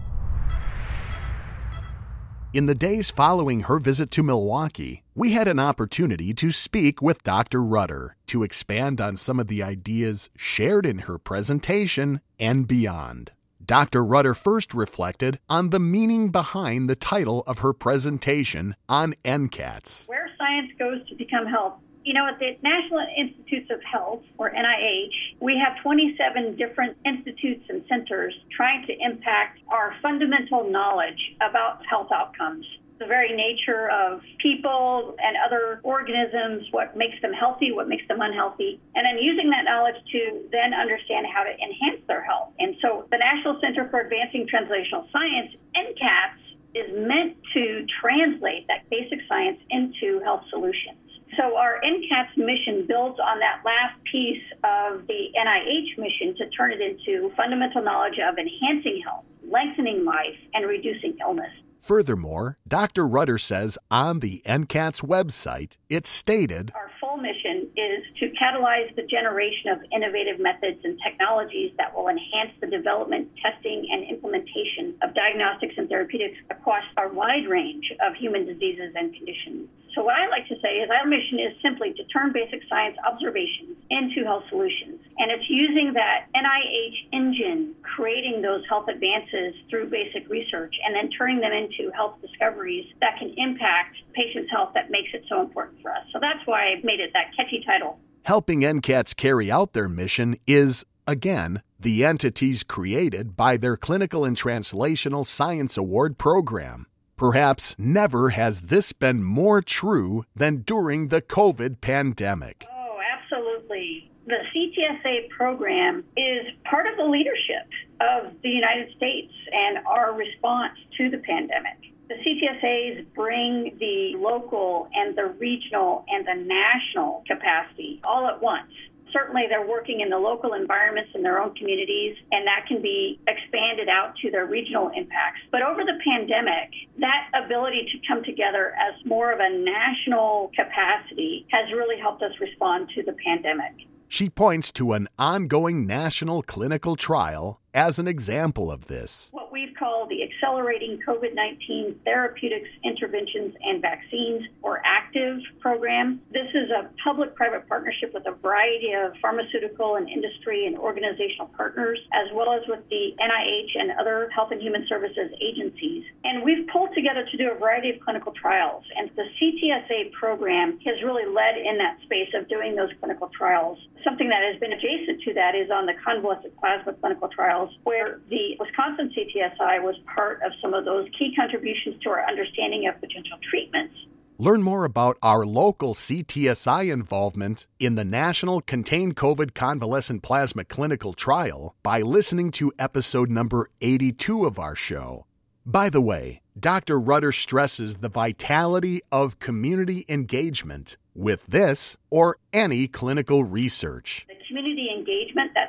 In 2.54 2.68
the 2.68 2.76
days 2.76 3.12
following 3.12 3.64
her 3.64 3.78
visit 3.78 4.10
to 4.12 4.24
Milwaukee, 4.24 5.04
we 5.16 5.32
had 5.34 5.50
an 5.50 5.60
opportunity 5.60 6.34
to 6.36 6.50
speak 6.50 7.02
with 7.02 7.24
Dr. 7.24 7.62
Rutter 7.62 8.16
to 8.28 8.44
expand 8.44 9.02
on 9.02 9.18
some 9.18 9.38
of 9.38 9.48
the 9.48 9.62
ideas 9.62 10.30
shared 10.38 10.86
in 10.86 11.00
her 11.00 11.20
presentation 11.20 12.22
and 12.40 12.70
beyond. 12.70 13.32
Dr. 13.70 14.04
Rutter 14.04 14.34
first 14.34 14.74
reflected 14.74 15.40
on 15.48 15.70
the 15.70 15.80
meaning 15.80 16.30
behind 16.30 16.90
the 16.90 16.96
title 16.96 17.44
of 17.46 17.60
her 17.60 17.72
presentation 17.72 18.76
on 18.88 19.14
NCATS. 19.24 20.10
Where 20.10 20.19
science 20.40 20.72
goes 20.80 21.08
to 21.10 21.16
become 21.16 21.46
health. 21.46 21.76
You 22.04 22.14
know, 22.14 22.26
at 22.26 22.40
the 22.40 22.58
National 22.64 23.06
Institutes 23.16 23.70
of 23.70 23.84
Health, 23.84 24.24
or 24.38 24.50
NIH, 24.50 25.38
we 25.42 25.62
have 25.64 25.78
27 25.84 26.56
different 26.56 26.98
institutes 27.06 27.66
and 27.70 27.84
centers 27.88 28.34
trying 28.56 28.88
to 28.88 28.94
impact 28.98 29.60
our 29.68 29.94
fundamental 30.02 30.72
knowledge 30.72 31.36
about 31.42 31.86
health 31.86 32.08
outcomes 32.12 32.66
the 33.00 33.06
very 33.06 33.32
nature 33.34 33.90
of 33.90 34.22
people 34.40 35.16
and 35.24 35.36
other 35.40 35.80
organisms, 35.84 36.68
what 36.72 36.96
makes 36.96 37.16
them 37.22 37.32
healthy, 37.32 37.72
what 37.72 37.88
makes 37.88 38.06
them 38.08 38.20
unhealthy, 38.22 38.80
and 38.94 39.06
then 39.08 39.24
using 39.24 39.50
that 39.50 39.64
knowledge 39.64 39.96
to 40.12 40.44
then 40.52 40.74
understand 40.74 41.26
how 41.34 41.44
to 41.44 41.50
enhance 41.50 42.04
their 42.08 42.22
health. 42.22 42.52
And 42.60 42.76
so 42.82 43.08
the 43.10 43.18
National 43.18 43.58
Center 43.62 43.88
for 43.90 44.02
Advancing 44.02 44.48
Translational 44.52 45.10
Science, 45.12 45.56
NCATS, 45.76 46.49
is 46.76 46.90
meant 46.94 47.38
to 47.54 47.86
translate 48.02 48.68
that 48.68 48.90
basic 48.90 49.20
science 49.28 49.60
into 49.70 50.20
health 50.24 50.44
solutions. 50.50 50.98
So 51.38 51.56
our 51.56 51.80
NCATS 51.84 52.38
mission 52.38 52.86
builds 52.88 53.20
on 53.20 53.40
that 53.40 53.62
last 53.64 54.02
piece 54.12 54.44
of 54.64 55.06
the 55.08 55.30
NIH 55.38 55.98
mission 55.98 56.36
to 56.38 56.50
turn 56.50 56.74
it 56.74 56.82
into 56.82 57.32
fundamental 57.36 57.84
knowledge 57.84 58.18
of 58.18 58.38
enhancing 58.38 59.02
health, 59.06 59.26
lengthening 59.44 60.06
life, 60.06 60.38
and 60.54 60.68
reducing 60.68 61.18
illness. 61.22 61.52
Furthermore, 61.82 62.58
Dr. 62.68 63.08
Rutter 63.08 63.38
says 63.38 63.78
on 63.90 64.20
the 64.20 64.42
NCATS 64.46 65.04
website, 65.04 65.78
it's 65.90 66.10
stated 66.10 66.72
Our 66.76 66.92
full 67.00 67.18
mission 67.18 67.70
is 67.76 68.04
to 68.20 68.29
catalyze 68.40 68.96
the 68.96 69.04
generation 69.04 69.70
of 69.76 69.84
innovative 69.92 70.40
methods 70.40 70.80
and 70.84 70.98
technologies 71.04 71.72
that 71.78 71.94
will 71.94 72.08
enhance 72.08 72.56
the 72.62 72.68
development, 72.68 73.28
testing, 73.44 73.86
and 73.92 74.08
implementation 74.08 74.96
of 75.04 75.14
diagnostics 75.14 75.76
and 75.78 75.90
therapeutics 75.90 76.40
across 76.50 76.84
a 76.98 77.12
wide 77.14 77.48
range 77.48 77.92
of 78.00 78.16
human 78.16 78.46
diseases 78.46 78.96
and 78.96 79.14
conditions. 79.14 79.68
So, 79.96 80.06
what 80.06 80.16
I 80.16 80.30
like 80.30 80.48
to 80.48 80.56
say 80.62 80.80
is 80.80 80.90
our 80.90 81.06
mission 81.06 81.40
is 81.40 81.52
simply 81.62 81.92
to 81.94 82.04
turn 82.14 82.32
basic 82.32 82.62
science 82.70 82.96
observations 83.04 83.76
into 83.90 84.24
health 84.24 84.44
solutions. 84.48 85.02
And 85.18 85.32
it's 85.32 85.50
using 85.50 85.94
that 85.94 86.30
NIH 86.32 87.10
engine, 87.12 87.76
creating 87.82 88.42
those 88.42 88.62
health 88.70 88.88
advances 88.88 89.56
through 89.70 89.90
basic 89.90 90.30
research 90.30 90.76
and 90.86 90.96
then 90.96 91.10
turning 91.18 91.42
them 91.42 91.52
into 91.52 91.92
health 91.92 92.22
discoveries 92.22 92.86
that 93.02 93.18
can 93.18 93.34
impact 93.36 93.98
patients' 94.14 94.52
health 94.52 94.72
that 94.76 94.92
makes 94.92 95.10
it 95.12 95.26
so 95.28 95.42
important 95.42 95.82
for 95.82 95.92
us. 95.92 96.06
So 96.14 96.20
that's 96.22 96.46
why 96.46 96.78
I 96.78 96.82
made 96.84 97.02
it 97.02 97.12
that 97.14 97.36
catchy 97.36 97.64
title. 97.66 98.00
Helping 98.30 98.62
NCATS 98.62 99.16
carry 99.16 99.50
out 99.50 99.74
their 99.74 99.90
mission 99.90 100.38
is, 100.46 100.86
again, 101.08 101.64
the 101.80 102.06
entities 102.06 102.64
created 102.64 103.36
by 103.36 103.58
their 103.58 103.76
Clinical 103.76 104.24
and 104.24 104.38
Translational 104.38 105.26
Science 105.26 105.78
Award 105.78 106.20
program. 106.20 106.86
Perhaps 107.18 107.76
never 107.80 108.30
has 108.30 108.62
this 108.70 108.92
been 108.94 109.24
more 109.24 109.64
true 109.64 110.26
than 110.36 110.58
during 110.58 111.08
the 111.08 111.24
COVID 111.24 111.82
pandemic. 111.82 112.68
Oh, 112.72 113.00
absolutely. 113.02 114.12
The 114.28 114.38
CTSA 114.54 115.30
program 115.30 116.04
is 116.16 116.46
part 116.70 116.86
of 116.86 116.98
the 116.98 117.06
leadership 117.06 117.66
of 118.00 118.32
the 118.44 118.50
United 118.50 118.96
States 118.96 119.34
and 119.52 119.80
our 119.88 120.14
response 120.14 120.78
to 121.00 121.10
the 121.10 121.18
pandemic. 121.18 121.79
The 122.20 122.32
CTSAs 122.32 123.14
bring 123.14 123.78
the 123.80 124.18
local 124.18 124.90
and 124.94 125.18
the 125.18 125.28
regional 125.40 126.06
and 126.10 126.28
the 126.28 126.36
national 126.36 127.24
capacity 127.28 128.02
all 128.04 128.28
at 128.28 128.42
once 128.42 128.72
certainly 129.12 129.44
they're 129.50 129.66
working 129.66 130.02
in 130.02 130.10
the 130.10 130.18
local 130.18 130.54
environments 130.54 131.10
in 131.16 131.24
their 131.24 131.42
own 131.42 131.56
communities, 131.56 132.16
and 132.32 132.46
that 132.46 132.66
can 132.68 132.80
be 132.80 133.20
expanded 133.28 133.90
out 133.90 134.14
to 134.22 134.30
their 134.30 134.46
regional 134.46 134.92
impacts. 134.96 135.42
But 135.52 135.64
over 135.64 135.82
the 135.84 135.98
pandemic, 136.06 136.70
that 137.00 137.30
ability 137.34 137.90
to 137.92 138.08
come 138.08 138.24
together 138.24 138.74
as 138.78 139.04
more 139.06 139.32
of 139.32 139.40
a 139.40 139.50
national 139.50 140.52
capacity 140.56 141.48
has 141.50 141.72
really 141.74 142.00
helped 142.00 142.22
us 142.22 142.34
respond 142.40 142.90
to 142.96 143.02
the 143.02 143.16
pandemic. 143.26 143.74
She 144.08 144.30
points 144.30 144.72
to 144.74 144.94
an 144.94 145.08
ongoing 145.20 145.86
national 145.86 146.42
clinical 146.42 146.96
trial 146.96 147.62
as 147.76 148.00
an 148.00 148.08
example 148.08 148.72
of 148.72 148.88
this. 148.88 149.32
We've 149.34 149.49
called 149.80 150.10
the 150.10 150.22
Accelerating 150.22 151.00
COVID 151.08 151.34
19 151.34 152.02
Therapeutics, 152.04 152.70
Interventions, 152.84 153.56
and 153.64 153.82
Vaccines, 153.82 154.44
or 154.62 154.84
ACTIV 154.84 155.40
program. 155.62 156.22
This 156.32 156.52
is 156.54 156.70
a 156.70 156.90
public 157.02 157.34
private 157.36 157.68
partnership 157.68 158.14
with 158.14 158.28
a 158.28 158.36
variety 158.44 158.92
of 158.92 159.14
pharmaceutical 159.22 159.96
and 159.96 160.10
industry 160.10 160.68
and 160.68 160.78
organizational 160.78 161.48
partners, 161.56 161.98
as 162.14 162.28
well 162.36 162.52
as 162.52 162.62
with 162.68 162.84
the 162.90 163.16
NIH 163.18 163.80
and 163.80 163.92
other 164.00 164.30
health 164.36 164.52
and 164.52 164.62
human 164.62 164.86
services 164.88 165.32
agencies. 165.42 166.04
And 166.26 166.44
we've 166.44 166.68
pulled 166.68 166.94
together 166.94 167.24
to 167.24 167.38
do 167.38 167.50
a 167.52 167.58
variety 167.58 167.92
of 167.92 168.02
clinical 168.04 168.34
trials. 168.34 168.84
And 168.98 169.10
the 169.16 169.24
CTSA 169.40 170.12
program 170.12 170.80
has 170.86 171.02
really 171.04 171.26
led 171.26 171.56
in 171.58 171.78
that 171.78 171.98
space 172.04 172.30
of 172.36 172.50
doing 172.50 172.76
those 172.76 172.90
clinical 173.00 173.30
trials. 173.32 173.80
Something 174.04 174.28
that 174.30 174.44
has 174.44 174.60
been 174.60 174.74
adjacent 174.74 175.24
to 175.24 175.34
that 175.36 175.56
is 175.56 175.72
on 175.72 175.86
the 175.86 175.94
convalescent 176.04 176.56
plasma 176.60 176.94
clinical 176.94 177.30
trials, 177.30 177.72
where 177.84 178.20
the 178.30 178.58
Wisconsin 178.60 179.14
CTSI 179.16 179.69
was 179.78 179.96
part 180.12 180.42
of 180.42 180.52
some 180.60 180.74
of 180.74 180.86
those 180.86 181.08
key 181.20 181.36
contributions 181.36 182.02
to 182.02 182.10
our 182.10 182.28
understanding 182.28 182.88
of 182.88 183.00
potential 183.00 183.38
treatments. 183.48 183.94
Learn 184.40 184.64
more 184.64 184.86
about 184.86 185.18
our 185.22 185.46
local 185.46 185.94
CTSI 185.94 186.92
involvement 186.92 187.68
in 187.78 187.96
the 187.96 188.06
National 188.06 188.62
Contained 188.62 189.18
COVID 189.18 189.54
Convalescent 189.54 190.24
Plasma 190.24 190.64
Clinical 190.64 191.12
Trial 191.12 191.76
by 191.84 192.02
listening 192.02 192.50
to 192.52 192.72
episode 192.80 193.30
number 193.30 193.68
82 193.82 194.46
of 194.46 194.58
our 194.58 194.78
show. 194.78 195.26
By 195.66 195.90
the 195.90 196.00
way, 196.00 196.42
Dr. 196.58 197.00
Rutter 197.00 197.34
stresses 197.34 197.98
the 197.98 198.10
vitality 198.10 199.02
of 199.12 199.40
community 199.40 200.06
engagement 200.08 200.98
with 201.14 201.46
this 201.48 201.98
or 202.10 202.38
any 202.54 202.88
clinical 202.88 203.44
research. 203.44 204.26
The 204.30 204.36
community 204.48 204.90
engagement 204.90 205.52
that's 205.54 205.69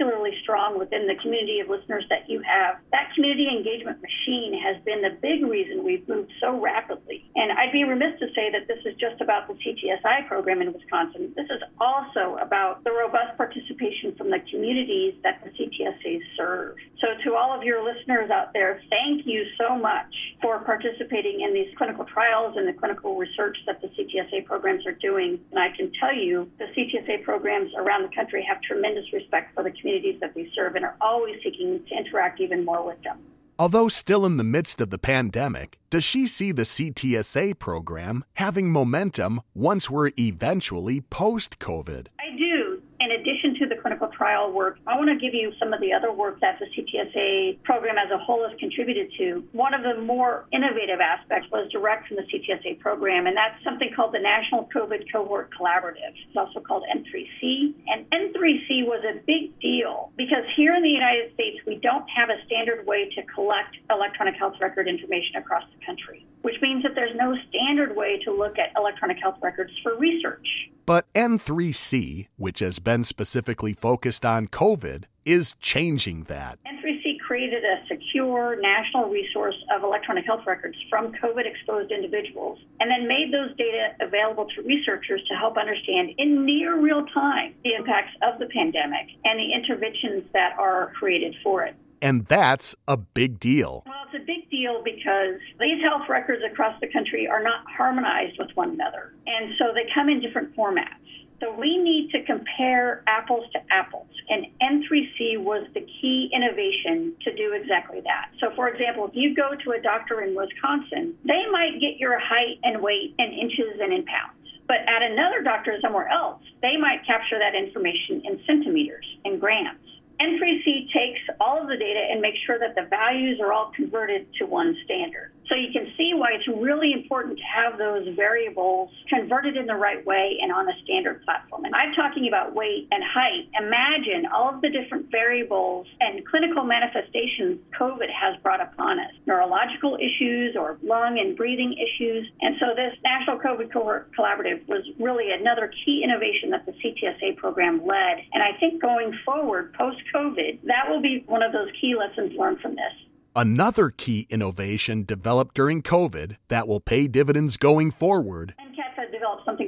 particularly 0.00 0.32
strong 0.42 0.78
within 0.78 1.06
the 1.06 1.14
community 1.20 1.60
of 1.60 1.68
listeners 1.68 2.04
that 2.08 2.28
you 2.28 2.40
have. 2.40 2.76
That 2.90 3.12
community 3.14 3.48
engagement 3.52 4.00
machine 4.00 4.56
has 4.56 4.82
been 4.84 5.02
the 5.02 5.12
big 5.20 5.44
reason 5.44 5.84
we've 5.84 6.06
moved 6.08 6.32
so 6.40 6.58
rapidly. 6.58 7.28
And 7.36 7.52
I'd 7.52 7.72
be 7.72 7.84
remiss 7.84 8.18
to 8.20 8.26
say 8.34 8.50
that 8.50 8.66
this 8.66 8.80
is 8.86 8.96
just 8.96 9.20
about 9.20 9.46
the 9.46 9.54
CTSI 9.60 10.26
program 10.26 10.62
in 10.62 10.72
Wisconsin. 10.72 11.32
This 11.36 11.46
is 11.50 11.60
also 11.78 12.40
about 12.40 12.82
the 12.84 12.92
robust 12.92 13.36
participation 13.36 14.16
from 14.16 14.30
the 14.30 14.40
communities 14.50 15.14
that 15.22 15.44
the 15.44 15.50
CTSAs 15.50 16.24
serve. 16.36 16.76
So, 17.00 17.08
to 17.24 17.36
all 17.36 17.56
of 17.56 17.62
your 17.62 17.84
listeners 17.84 18.30
out 18.30 18.52
there, 18.52 18.80
thank 18.88 19.26
you 19.26 19.44
so 19.58 19.76
much 19.76 20.12
for 20.40 20.60
participating 20.64 21.40
in 21.40 21.52
these 21.52 21.68
clinical 21.76 22.04
trials 22.04 22.56
and 22.56 22.66
the 22.66 22.72
clinical 22.72 23.16
research 23.16 23.56
that 23.66 23.80
the 23.80 23.88
CTSA 23.88 24.44
programs 24.44 24.86
are 24.86 24.96
doing. 24.96 25.40
And 25.50 25.60
I 25.60 25.76
can 25.76 25.92
tell 26.00 26.14
you 26.14 26.50
the 26.58 26.66
CTSA 26.72 27.22
programs 27.22 27.72
around 27.76 28.08
the 28.08 28.14
country 28.14 28.44
have 28.48 28.60
tremendous 28.62 29.04
respect 29.12 29.54
for 29.54 29.62
the 29.62 29.70
communities 29.90 30.20
that 30.20 30.34
they 30.34 30.48
serve 30.54 30.76
and 30.76 30.84
are 30.84 30.96
always 31.00 31.36
seeking 31.42 31.80
to 31.88 31.96
interact 31.96 32.40
even 32.40 32.64
more 32.64 32.84
with 32.84 33.02
them. 33.02 33.18
Although 33.58 33.88
still 33.88 34.24
in 34.24 34.38
the 34.38 34.44
midst 34.44 34.80
of 34.80 34.90
the 34.90 34.98
pandemic, 34.98 35.78
does 35.90 36.02
she 36.02 36.26
see 36.26 36.50
the 36.50 36.62
CTSA 36.62 37.58
program 37.58 38.24
having 38.34 38.70
momentum 38.70 39.40
once 39.54 39.90
we're 39.90 40.12
eventually 40.18 41.02
post 41.02 41.58
COVID? 41.58 42.06
I 42.18 42.36
do. 42.38 42.80
In 43.00 43.10
addition 43.10 43.54
to 43.58 43.66
the 43.66 43.76
clinical 43.80 44.09
trial 44.20 44.52
work, 44.52 44.76
I 44.86 44.96
want 45.00 45.08
to 45.08 45.16
give 45.16 45.32
you 45.32 45.52
some 45.58 45.72
of 45.72 45.80
the 45.80 45.94
other 45.96 46.12
work 46.12 46.40
that 46.40 46.60
the 46.60 46.68
CTSA 46.76 47.62
program 47.64 47.96
as 47.96 48.12
a 48.12 48.18
whole 48.18 48.46
has 48.46 48.52
contributed 48.60 49.10
to. 49.16 49.42
One 49.52 49.72
of 49.72 49.80
the 49.80 49.96
more 50.02 50.44
innovative 50.52 51.00
aspects 51.00 51.48
was 51.50 51.72
direct 51.72 52.08
from 52.08 52.18
the 52.18 52.28
CTSA 52.28 52.80
program, 52.80 53.26
and 53.26 53.34
that's 53.34 53.56
something 53.64 53.88
called 53.96 54.12
the 54.12 54.20
National 54.20 54.68
COVID 54.76 55.10
Cohort 55.10 55.48
Collaborative. 55.56 56.12
It's 56.28 56.36
also 56.36 56.60
called 56.60 56.84
N3C. 56.92 57.72
And 57.88 58.04
N3C 58.12 58.84
was 58.84 59.02
a 59.08 59.24
big 59.24 59.58
deal 59.58 60.12
because 60.18 60.44
here 60.54 60.74
in 60.74 60.82
the 60.82 60.92
United 60.92 61.32
States, 61.32 61.56
we 61.66 61.76
don't 61.76 62.04
have 62.14 62.28
a 62.28 62.44
standard 62.44 62.86
way 62.86 63.08
to 63.16 63.22
collect 63.32 63.76
electronic 63.88 64.36
health 64.36 64.60
record 64.60 64.86
information 64.86 65.36
across 65.36 65.64
the 65.72 65.80
country, 65.86 66.26
which 66.42 66.56
means 66.62 66.82
that 66.82 66.94
there's 66.94 67.14
no 67.16 67.34
standard 67.48 67.96
way 67.96 68.18
to 68.24 68.32
look 68.32 68.58
at 68.58 68.72
electronic 68.76 69.18
health 69.18 69.36
records 69.42 69.72
for 69.82 69.96
research. 69.96 70.46
But 70.86 71.12
N3C, 71.14 72.28
which 72.36 72.58
has 72.60 72.78
been 72.78 73.04
specifically 73.04 73.72
focused 73.72 74.24
on 74.24 74.48
COVID, 74.48 75.04
is 75.24 75.54
changing 75.60 76.24
that. 76.24 76.58
N3C 76.66 77.20
created 77.20 77.62
a 77.62 77.86
secure 77.86 78.56
national 78.60 79.08
resource 79.08 79.54
of 79.72 79.84
electronic 79.84 80.24
health 80.26 80.40
records 80.46 80.76
from 80.88 81.12
COVID 81.12 81.46
exposed 81.46 81.92
individuals 81.92 82.58
and 82.80 82.90
then 82.90 83.06
made 83.06 83.32
those 83.32 83.56
data 83.56 83.94
available 84.00 84.46
to 84.56 84.62
researchers 84.62 85.22
to 85.28 85.34
help 85.34 85.56
understand 85.56 86.10
in 86.18 86.44
near 86.44 86.80
real 86.80 87.06
time 87.14 87.54
the 87.62 87.74
impacts 87.74 88.12
of 88.22 88.40
the 88.40 88.46
pandemic 88.46 89.06
and 89.24 89.38
the 89.38 89.52
interventions 89.52 90.24
that 90.32 90.58
are 90.58 90.92
created 90.98 91.36
for 91.44 91.62
it. 91.62 91.76
And 92.02 92.26
that's 92.26 92.74
a 92.88 92.96
big 92.96 93.38
deal. 93.38 93.82
Well, 93.86 94.06
it's 94.12 94.22
a 94.22 94.26
big 94.26 94.39
deal 94.60 94.82
because 94.84 95.40
these 95.58 95.80
health 95.82 96.08
records 96.08 96.42
across 96.44 96.78
the 96.80 96.88
country 96.88 97.26
are 97.26 97.42
not 97.42 97.64
harmonized 97.66 98.36
with 98.38 98.50
one 98.54 98.70
another. 98.70 99.14
And 99.26 99.54
so 99.58 99.72
they 99.74 99.88
come 99.94 100.08
in 100.08 100.20
different 100.20 100.54
formats. 100.54 101.00
So 101.40 101.56
we 101.56 101.78
need 101.78 102.10
to 102.12 102.22
compare 102.24 103.02
apples 103.06 103.46
to 103.54 103.60
apples. 103.72 104.08
And 104.28 104.46
N3C 104.60 105.40
was 105.40 105.66
the 105.72 105.80
key 105.80 106.28
innovation 106.34 107.16
to 107.24 107.34
do 107.34 107.54
exactly 107.54 108.00
that. 108.04 108.28
So, 108.40 108.54
for 108.54 108.68
example, 108.68 109.08
if 109.08 109.12
you 109.14 109.34
go 109.34 109.56
to 109.56 109.70
a 109.72 109.80
doctor 109.80 110.20
in 110.20 110.36
Wisconsin, 110.36 111.16
they 111.24 111.42
might 111.50 111.80
get 111.80 111.96
your 111.96 112.18
height 112.18 112.60
and 112.62 112.82
weight 112.82 113.14
in 113.18 113.32
inches 113.32 113.80
and 113.80 113.92
in 113.92 114.04
pounds. 114.04 114.36
But 114.68 114.84
at 114.86 115.02
another 115.02 115.42
doctor 115.42 115.76
somewhere 115.80 116.08
else, 116.08 116.42
they 116.60 116.76
might 116.76 117.06
capture 117.06 117.38
that 117.40 117.56
information 117.56 118.20
in 118.22 118.40
centimeters 118.46 119.06
and 119.24 119.40
grams. 119.40 119.80
N3C 120.20 120.92
takes 120.92 121.20
all 121.40 121.62
of 121.62 121.68
the 121.68 121.76
data 121.76 122.00
and 122.10 122.20
makes 122.20 122.38
sure 122.46 122.58
that 122.58 122.74
the 122.74 122.86
values 122.90 123.40
are 123.40 123.52
all 123.52 123.72
converted 123.74 124.26
to 124.38 124.46
one 124.46 124.76
standard. 124.84 125.32
So 125.50 125.56
you 125.56 125.72
can 125.72 125.90
see 125.98 126.14
why 126.14 126.30
it's 126.38 126.46
really 126.46 126.92
important 126.92 127.36
to 127.36 127.42
have 127.42 127.76
those 127.76 128.06
variables 128.14 128.88
converted 129.08 129.56
in 129.56 129.66
the 129.66 129.74
right 129.74 129.98
way 130.06 130.38
and 130.40 130.52
on 130.52 130.68
a 130.68 130.72
standard 130.84 131.24
platform. 131.24 131.64
And 131.64 131.74
I'm 131.74 131.92
talking 131.92 132.28
about 132.28 132.54
weight 132.54 132.86
and 132.92 133.02
height. 133.02 133.50
Imagine 133.58 134.30
all 134.32 134.54
of 134.54 134.60
the 134.62 134.70
different 134.70 135.10
variables 135.10 135.88
and 135.98 136.24
clinical 136.24 136.62
manifestations 136.62 137.58
COVID 137.74 138.06
has 138.14 138.40
brought 138.44 138.62
upon 138.62 139.00
us 139.00 139.10
neurological 139.26 139.98
issues 139.98 140.54
or 140.54 140.78
lung 140.84 141.18
and 141.18 141.36
breathing 141.36 141.74
issues. 141.74 142.30
And 142.40 142.54
so 142.60 142.66
this 142.76 142.94
National 143.02 143.40
COVID 143.40 143.72
Collaborative 143.72 144.68
was 144.68 144.86
really 145.00 145.32
another 145.32 145.72
key 145.84 146.02
innovation 146.04 146.50
that 146.50 146.64
the 146.64 146.78
CTSA 146.78 147.36
program 147.38 147.84
led. 147.84 148.22
And 148.32 148.40
I 148.40 148.56
think 148.60 148.80
going 148.80 149.18
forward, 149.24 149.74
post 149.74 149.98
COVID, 150.14 150.62
that 150.70 150.88
will 150.88 151.02
be 151.02 151.24
one 151.26 151.42
of 151.42 151.50
those 151.50 151.70
key 151.80 151.96
lessons 151.98 152.38
learned 152.38 152.60
from 152.60 152.76
this. 152.76 153.09
Another 153.36 153.90
key 153.90 154.26
innovation 154.28 155.04
developed 155.04 155.54
during 155.54 155.82
COVID 155.82 156.36
that 156.48 156.66
will 156.66 156.80
pay 156.80 157.06
dividends 157.06 157.56
going 157.56 157.92
forward. 157.92 158.56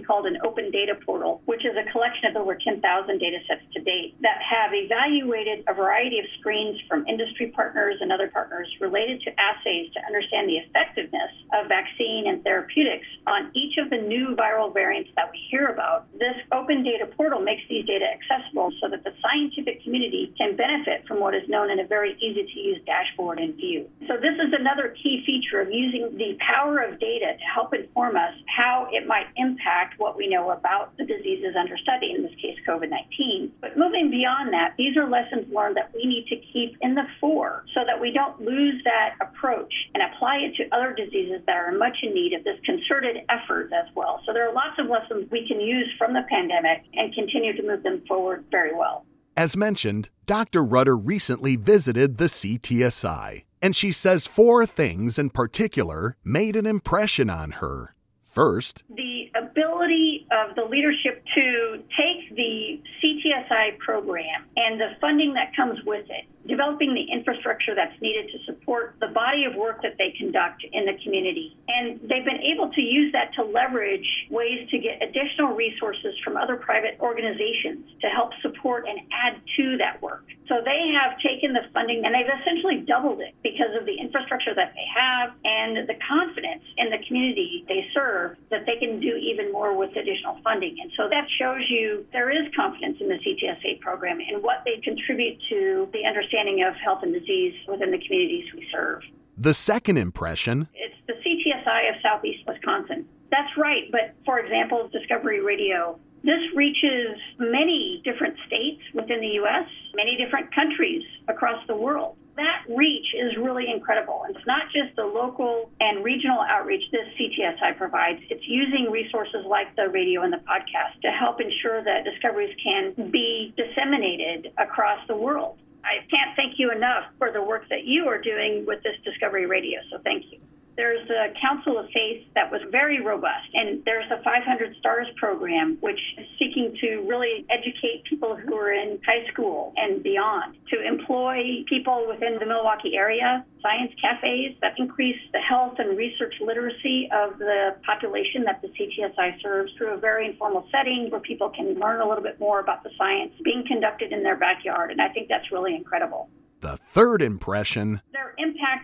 Called 0.04 0.26
an 0.26 0.38
open 0.44 0.70
data 0.70 0.94
portal, 1.06 1.42
which 1.46 1.64
is 1.64 1.72
a 1.76 1.90
collection 1.90 2.30
of 2.30 2.36
over 2.36 2.54
10,000 2.56 2.78
data 3.18 3.38
sets 3.48 3.62
to 3.74 3.80
date 3.80 4.14
that 4.20 4.38
have 4.42 4.72
evaluated 4.72 5.64
a 5.68 5.74
variety 5.74 6.18
of 6.18 6.26
screens 6.38 6.78
from 6.88 7.06
industry 7.06 7.52
partners 7.54 7.96
and 8.00 8.12
other 8.12 8.28
partners 8.28 8.68
related 8.80 9.20
to 9.22 9.30
assays 9.38 9.92
to 9.92 10.00
understand 10.06 10.48
the 10.48 10.58
effectiveness 10.58 11.32
of 11.54 11.68
vaccine 11.68 12.26
and 12.26 12.42
therapeutics 12.44 13.06
on 13.26 13.50
each 13.54 13.78
of 13.78 13.90
the 13.90 13.96
new 13.96 14.34
viral 14.36 14.72
variants 14.72 15.10
that 15.16 15.30
we 15.30 15.38
hear 15.50 15.68
about. 15.68 16.06
This 16.18 16.36
open 16.52 16.82
data 16.82 17.06
portal 17.06 17.40
makes 17.40 17.62
these 17.68 17.86
data 17.86 18.06
accessible 18.06 18.72
so 18.80 18.88
that 18.88 19.04
the 19.04 19.12
scientific 19.22 19.82
community 19.84 20.34
can 20.36 20.56
benefit 20.56 21.06
from 21.06 21.20
what 21.20 21.34
is 21.34 21.48
known 21.48 21.70
in 21.70 21.80
a 21.80 21.86
very 21.86 22.16
easy 22.20 22.42
to 22.42 22.58
use 22.60 22.80
dashboard 22.86 23.38
and 23.38 23.54
view. 23.54 23.88
So, 24.08 24.16
this 24.16 24.34
is 24.34 24.52
another 24.52 24.94
key 25.02 25.22
feature 25.24 25.60
of 25.60 25.70
using 25.70 26.16
the 26.16 26.36
power 26.40 26.78
of 26.78 26.98
data 26.98 27.34
to 27.38 27.44
help 27.54 27.74
inform 27.74 28.16
us 28.16 28.34
how 28.46 28.88
it 28.90 29.06
might 29.06 29.26
impact 29.36 29.91
what 29.98 30.16
we 30.16 30.28
know 30.28 30.50
about 30.50 30.96
the 30.96 31.04
diseases 31.04 31.54
under 31.58 31.76
study, 31.78 32.12
in 32.14 32.22
this 32.22 32.34
case, 32.40 32.58
COVID 32.66 32.90
19. 32.90 33.52
But 33.60 33.76
moving 33.76 34.10
beyond 34.10 34.52
that, 34.52 34.74
these 34.76 34.96
are 34.96 35.08
lessons 35.08 35.52
learned 35.52 35.76
that 35.76 35.92
we 35.94 36.04
need 36.04 36.26
to 36.28 36.36
keep 36.52 36.76
in 36.80 36.94
the 36.94 37.06
fore 37.20 37.64
so 37.74 37.80
that 37.86 38.00
we 38.00 38.12
don't 38.12 38.40
lose 38.40 38.82
that 38.84 39.14
approach 39.20 39.72
and 39.94 40.02
apply 40.02 40.36
it 40.38 40.56
to 40.56 40.74
other 40.74 40.92
diseases 40.94 41.42
that 41.46 41.56
are 41.56 41.72
much 41.72 41.96
in 42.02 42.14
need 42.14 42.32
of 42.32 42.44
this 42.44 42.58
concerted 42.64 43.18
effort 43.28 43.72
as 43.72 43.86
well. 43.94 44.20
So 44.26 44.32
there 44.32 44.48
are 44.48 44.54
lots 44.54 44.78
of 44.78 44.86
lessons 44.86 45.30
we 45.30 45.46
can 45.46 45.60
use 45.60 45.88
from 45.98 46.12
the 46.12 46.22
pandemic 46.28 46.84
and 46.94 47.14
continue 47.14 47.56
to 47.56 47.62
move 47.62 47.82
them 47.82 48.02
forward 48.06 48.44
very 48.50 48.74
well. 48.74 49.04
As 49.36 49.56
mentioned, 49.56 50.10
Dr. 50.26 50.62
Rutter 50.62 50.96
recently 50.96 51.56
visited 51.56 52.18
the 52.18 52.26
CTSI, 52.26 53.44
and 53.62 53.74
she 53.74 53.90
says 53.90 54.26
four 54.26 54.66
things 54.66 55.18
in 55.18 55.30
particular 55.30 56.16
made 56.22 56.54
an 56.54 56.66
impression 56.66 57.30
on 57.30 57.52
her. 57.52 57.94
First, 58.22 58.82
the 58.88 59.21
ability 59.34 60.26
of 60.30 60.54
the 60.54 60.64
leadership 60.64 61.22
to 61.34 61.82
take 61.96 62.36
the 62.36 62.80
CTSI 63.02 63.78
program 63.78 64.44
and 64.56 64.80
the 64.80 64.90
funding 65.00 65.34
that 65.34 65.54
comes 65.56 65.78
with 65.86 66.04
it 66.10 66.26
developing 66.46 66.94
the 66.94 67.06
infrastructure 67.12 67.74
that's 67.74 67.94
needed 68.00 68.30
to 68.32 68.38
support 68.44 68.96
the 69.00 69.08
body 69.08 69.44
of 69.44 69.54
work 69.54 69.82
that 69.82 69.96
they 69.98 70.10
conduct 70.18 70.64
in 70.72 70.84
the 70.84 70.96
community. 71.04 71.56
And 71.68 72.00
they've 72.02 72.24
been 72.24 72.42
able 72.42 72.70
to 72.72 72.80
use 72.80 73.12
that 73.12 73.34
to 73.34 73.44
leverage 73.44 74.06
ways 74.30 74.68
to 74.70 74.78
get 74.78 75.02
additional 75.02 75.54
resources 75.54 76.14
from 76.24 76.36
other 76.36 76.56
private 76.56 76.98
organizations 77.00 77.86
to 78.00 78.08
help 78.08 78.32
support 78.42 78.86
and 78.88 78.98
add 79.12 79.40
to 79.56 79.78
that 79.78 80.02
work. 80.02 80.24
So 80.48 80.58
they 80.58 80.90
have 80.98 81.16
taken 81.22 81.54
the 81.54 81.64
funding 81.72 82.02
and 82.04 82.12
they've 82.12 82.28
essentially 82.28 82.82
doubled 82.84 83.22
it 83.22 83.32
because 83.42 83.72
of 83.78 83.86
the 83.86 83.94
infrastructure 83.94 84.52
that 84.54 84.74
they 84.74 84.86
have 84.90 85.32
and 85.44 85.88
the 85.88 85.94
confidence 86.02 86.66
in 86.76 86.90
the 86.90 86.98
community 87.06 87.64
they 87.68 87.86
serve 87.94 88.36
that 88.50 88.66
they 88.66 88.76
can 88.76 88.98
do 89.00 89.14
even 89.16 89.52
more 89.52 89.72
with 89.76 89.94
additional 89.96 90.42
funding. 90.42 90.76
And 90.82 90.90
so 90.98 91.08
that 91.08 91.24
shows 91.38 91.62
you 91.70 92.04
there 92.12 92.28
is 92.28 92.50
confidence 92.54 92.98
in 93.00 93.08
the 93.08 93.22
CTSA 93.22 93.80
program 93.80 94.18
and 94.18 94.42
what 94.42 94.66
they 94.66 94.82
contribute 94.82 95.38
to 95.48 95.88
the 95.94 96.04
understanding 96.04 96.31
understanding 96.32 96.64
of 96.64 96.74
health 96.76 97.00
and 97.02 97.12
disease 97.12 97.54
within 97.68 97.90
the 97.90 97.98
communities 97.98 98.44
we 98.54 98.66
serve. 98.72 99.02
The 99.36 99.54
second 99.54 99.98
impression 99.98 100.68
it's 100.74 100.94
the 101.06 101.14
CTSI 101.14 101.90
of 101.90 101.96
Southeast 102.02 102.46
Wisconsin. 102.46 103.06
That's 103.30 103.56
right, 103.56 103.90
but 103.90 104.14
for 104.24 104.38
example, 104.38 104.88
Discovery 104.92 105.40
Radio. 105.40 105.98
This 106.24 106.40
reaches 106.54 107.18
many 107.38 108.00
different 108.04 108.36
states 108.46 108.80
within 108.94 109.20
the 109.20 109.34
U.S., 109.42 109.66
many 109.96 110.16
different 110.16 110.54
countries 110.54 111.02
across 111.26 111.66
the 111.66 111.74
world 111.74 112.16
that 112.36 112.64
reach 112.68 113.06
is 113.14 113.36
really 113.36 113.64
incredible. 113.68 114.24
It's 114.28 114.46
not 114.46 114.62
just 114.72 114.96
the 114.96 115.04
local 115.04 115.70
and 115.80 116.02
regional 116.04 116.40
outreach 116.40 116.82
this 116.90 117.06
CTSI 117.18 117.76
provides, 117.76 118.20
it's 118.30 118.46
using 118.46 118.90
resources 118.90 119.44
like 119.46 119.74
the 119.76 119.88
radio 119.88 120.22
and 120.22 120.32
the 120.32 120.38
podcast 120.48 121.00
to 121.02 121.10
help 121.10 121.40
ensure 121.40 121.84
that 121.84 122.04
discoveries 122.04 122.54
can 122.62 123.10
be 123.10 123.54
disseminated 123.56 124.52
across 124.58 125.06
the 125.08 125.16
world. 125.16 125.58
I 125.84 126.06
can't 126.10 126.36
thank 126.36 126.58
you 126.58 126.70
enough 126.70 127.04
for 127.18 127.32
the 127.32 127.42
work 127.42 127.68
that 127.68 127.84
you 127.84 128.06
are 128.08 128.20
doing 128.20 128.64
with 128.66 128.82
this 128.82 128.94
Discovery 129.04 129.46
Radio. 129.46 129.80
So 129.90 129.98
thank 130.04 130.24
you. 130.30 130.38
There's 130.76 131.08
a 131.10 131.34
Council 131.38 131.78
of 131.78 131.86
Faith 131.92 132.26
that 132.34 132.50
was 132.50 132.62
very 132.70 133.02
robust, 133.02 133.48
and 133.52 133.84
there's 133.84 134.10
a 134.10 134.22
500 134.22 134.74
Stars 134.78 135.06
program, 135.16 135.76
which 135.80 136.00
is 136.16 136.26
seeking 136.38 136.74
to 136.80 137.04
really 137.06 137.44
educate 137.50 138.04
people 138.08 138.36
who 138.36 138.54
are 138.56 138.72
in 138.72 138.98
high 139.04 139.30
school 139.30 139.74
and 139.76 140.02
beyond 140.02 140.56
to 140.70 140.80
employ 140.80 141.62
people 141.68 142.06
within 142.08 142.38
the 142.38 142.46
Milwaukee 142.46 142.96
area, 142.96 143.44
science 143.60 143.92
cafes 144.00 144.56
that 144.62 144.72
increase 144.78 145.20
the 145.32 145.40
health 145.40 145.74
and 145.78 145.96
research 145.96 146.34
literacy 146.40 147.08
of 147.12 147.38
the 147.38 147.76
population 147.84 148.44
that 148.44 148.62
the 148.62 148.68
CTSI 148.68 149.40
serves 149.42 149.72
through 149.76 149.92
a 149.92 149.98
very 149.98 150.26
informal 150.26 150.66
setting 150.72 151.10
where 151.10 151.20
people 151.20 151.50
can 151.50 151.78
learn 151.78 152.00
a 152.00 152.08
little 152.08 152.24
bit 152.24 152.40
more 152.40 152.60
about 152.60 152.82
the 152.82 152.90
science 152.96 153.32
being 153.44 153.62
conducted 153.66 154.10
in 154.10 154.22
their 154.22 154.36
backyard. 154.36 154.90
And 154.90 155.02
I 155.02 155.08
think 155.08 155.28
that's 155.28 155.52
really 155.52 155.74
incredible. 155.74 156.30
The 156.60 156.76
third 156.76 157.22
impression 157.22 158.02